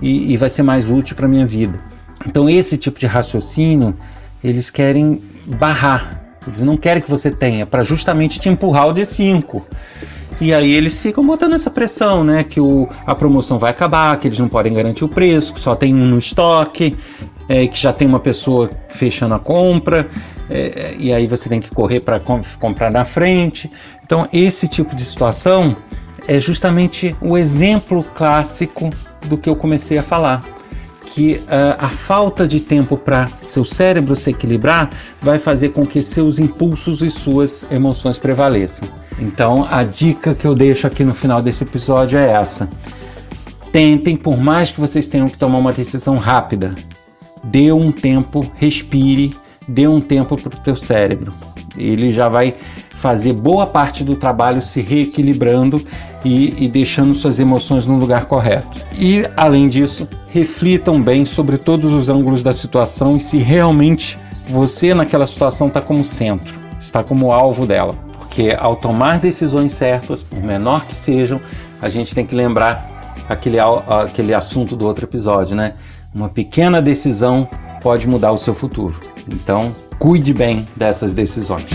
e, 0.00 0.32
e 0.32 0.36
vai 0.36 0.48
ser 0.48 0.62
mais 0.62 0.88
útil 0.88 1.16
para 1.16 1.28
minha 1.28 1.44
vida. 1.44 1.78
Então 2.26 2.48
esse 2.48 2.76
tipo 2.78 2.98
de 2.98 3.06
raciocínio 3.06 3.94
eles 4.42 4.70
querem 4.70 5.22
barrar, 5.46 6.20
eles 6.46 6.60
não 6.60 6.76
querem 6.76 7.02
que 7.02 7.10
você 7.10 7.30
tenha 7.30 7.66
para 7.66 7.82
justamente 7.82 8.40
te 8.40 8.48
empurrar 8.48 8.88
o 8.88 8.92
de 8.92 9.04
5. 9.04 9.66
E 10.40 10.54
aí 10.54 10.72
eles 10.72 11.00
ficam 11.02 11.22
botando 11.24 11.52
essa 11.52 11.70
pressão, 11.70 12.24
né? 12.24 12.44
Que 12.44 12.60
o, 12.60 12.88
a 13.06 13.14
promoção 13.14 13.58
vai 13.58 13.70
acabar, 13.70 14.16
que 14.18 14.26
eles 14.26 14.38
não 14.38 14.48
podem 14.48 14.72
garantir 14.72 15.04
o 15.04 15.08
preço, 15.08 15.52
que 15.52 15.60
só 15.60 15.74
tem 15.74 15.94
um 15.94 16.06
no 16.06 16.18
estoque, 16.18 16.96
é, 17.48 17.66
que 17.66 17.78
já 17.78 17.92
tem 17.92 18.08
uma 18.08 18.20
pessoa 18.20 18.70
fechando 18.88 19.34
a 19.34 19.38
compra, 19.38 20.08
é, 20.48 20.94
e 20.98 21.12
aí 21.12 21.26
você 21.26 21.48
tem 21.48 21.60
que 21.60 21.68
correr 21.70 22.00
para 22.00 22.20
comprar 22.58 22.90
na 22.90 23.04
frente. 23.04 23.70
Então, 24.02 24.26
esse 24.32 24.66
tipo 24.66 24.96
de 24.96 25.04
situação 25.04 25.74
é 26.26 26.40
justamente 26.40 27.14
o 27.20 27.36
exemplo 27.36 28.02
clássico 28.14 28.90
do 29.26 29.36
que 29.36 29.48
eu 29.48 29.56
comecei 29.56 29.98
a 29.98 30.02
falar. 30.02 30.40
Que 31.14 31.34
uh, 31.34 31.76
a 31.78 31.88
falta 31.88 32.46
de 32.46 32.60
tempo 32.60 33.00
para 33.00 33.28
seu 33.42 33.64
cérebro 33.64 34.14
se 34.14 34.30
equilibrar 34.30 34.90
vai 35.20 35.38
fazer 35.38 35.70
com 35.70 35.84
que 35.84 36.02
seus 36.02 36.38
impulsos 36.38 37.02
e 37.02 37.10
suas 37.10 37.64
emoções 37.70 38.18
prevaleçam. 38.18 38.88
Então, 39.18 39.66
a 39.70 39.82
dica 39.82 40.34
que 40.34 40.46
eu 40.46 40.54
deixo 40.54 40.86
aqui 40.86 41.04
no 41.04 41.12
final 41.12 41.42
desse 41.42 41.64
episódio 41.64 42.18
é 42.18 42.30
essa. 42.30 42.70
Tentem, 43.72 44.16
por 44.16 44.36
mais 44.36 44.70
que 44.70 44.80
vocês 44.80 45.06
tenham 45.08 45.28
que 45.28 45.36
tomar 45.36 45.58
uma 45.58 45.72
decisão 45.72 46.16
rápida, 46.16 46.74
dê 47.44 47.72
um 47.72 47.92
tempo, 47.92 48.46
respire, 48.56 49.36
dê 49.68 49.86
um 49.86 50.00
tempo 50.00 50.36
para 50.36 50.58
o 50.58 50.62
teu 50.62 50.76
cérebro. 50.76 51.32
Ele 51.80 52.12
já 52.12 52.28
vai 52.28 52.54
fazer 52.96 53.32
boa 53.32 53.66
parte 53.66 54.04
do 54.04 54.14
trabalho 54.14 54.62
se 54.62 54.80
reequilibrando 54.80 55.82
e, 56.24 56.64
e, 56.64 56.68
deixando 56.68 57.14
suas 57.14 57.38
emoções 57.38 57.86
no 57.86 57.96
lugar 57.96 58.26
correto. 58.26 58.78
E, 58.98 59.24
além 59.36 59.68
disso, 59.68 60.06
reflitam 60.28 61.00
bem 61.00 61.24
sobre 61.24 61.56
todos 61.56 61.92
os 61.92 62.08
ângulos 62.08 62.42
da 62.42 62.52
situação 62.52 63.16
e 63.16 63.20
se 63.20 63.38
realmente 63.38 64.18
você 64.48 64.92
naquela 64.92 65.26
situação 65.26 65.68
está 65.68 65.80
como 65.80 66.04
centro, 66.04 66.54
está 66.80 67.02
como 67.02 67.32
alvo 67.32 67.66
dela 67.66 68.10
porque 68.30 68.56
ao 68.56 68.76
tomar 68.76 69.18
decisões 69.18 69.72
certas, 69.72 70.22
por 70.22 70.40
menor 70.40 70.86
que 70.86 70.94
sejam, 70.94 71.40
a 71.82 71.88
gente 71.88 72.14
tem 72.14 72.24
que 72.24 72.32
lembrar 72.32 73.12
aquele, 73.28 73.58
aquele 73.58 74.32
assunto 74.32 74.76
do 74.76 74.86
outro 74.86 75.04
episódio, 75.04 75.56
né? 75.56 75.74
Uma 76.14 76.28
pequena 76.28 76.80
decisão 76.80 77.48
pode 77.82 78.06
mudar 78.06 78.30
o 78.30 78.38
seu 78.38 78.54
futuro. 78.54 79.00
Então, 79.28 79.74
cuide 80.00 80.32
bem 80.32 80.66
dessas 80.74 81.12
decisões. 81.12 81.68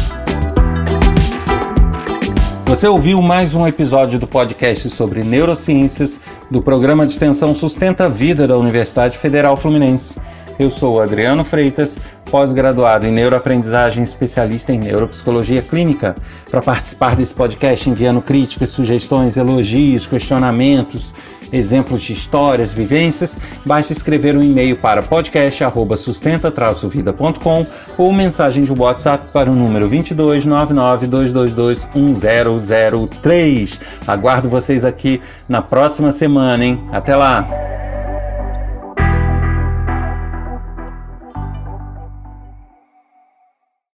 Você 2.65 2.87
ouviu 2.87 3.21
mais 3.21 3.53
um 3.53 3.67
episódio 3.67 4.17
do 4.17 4.25
podcast 4.25 4.89
sobre 4.89 5.23
neurociências 5.23 6.19
do 6.49 6.59
programa 6.59 7.05
de 7.05 7.13
extensão 7.13 7.53
Sustenta 7.53 8.05
a 8.05 8.09
Vida 8.09 8.47
da 8.47 8.57
Universidade 8.57 9.15
Federal 9.19 9.55
Fluminense. 9.55 10.19
Eu 10.57 10.71
sou 10.71 10.99
Adriano 10.99 11.45
Freitas, 11.45 11.99
pós-graduado 12.31 13.05
em 13.05 13.11
neuroaprendizagem, 13.11 14.03
especialista 14.03 14.73
em 14.73 14.79
neuropsicologia 14.79 15.61
clínica. 15.61 16.15
Para 16.49 16.61
participar 16.61 17.15
desse 17.15 17.33
podcast, 17.33 17.89
enviando 17.89 18.21
críticas, 18.21 18.69
sugestões, 18.69 19.35
elogios, 19.35 20.05
questionamentos, 20.05 21.11
exemplos 21.51 22.01
de 22.01 22.13
histórias, 22.13 22.71
vivências, 22.73 23.37
basta 23.65 23.91
escrever 23.93 24.37
um 24.37 24.43
e-mail 24.43 24.77
para 24.77 25.03
podcast@sustenta-vida.com 25.03 27.65
ou 27.97 28.13
mensagem 28.13 28.63
de 28.63 28.71
WhatsApp 28.71 29.27
para 29.33 29.51
o 29.51 29.55
número 29.55 29.89
22 29.89 30.45
222 30.45 31.87
1003. 31.93 33.79
Aguardo 34.07 34.49
vocês 34.49 34.85
aqui 34.85 35.19
na 35.49 35.61
próxima 35.61 36.11
semana, 36.11 36.65
hein? 36.65 36.79
Até 36.91 37.15
lá. 37.15 37.74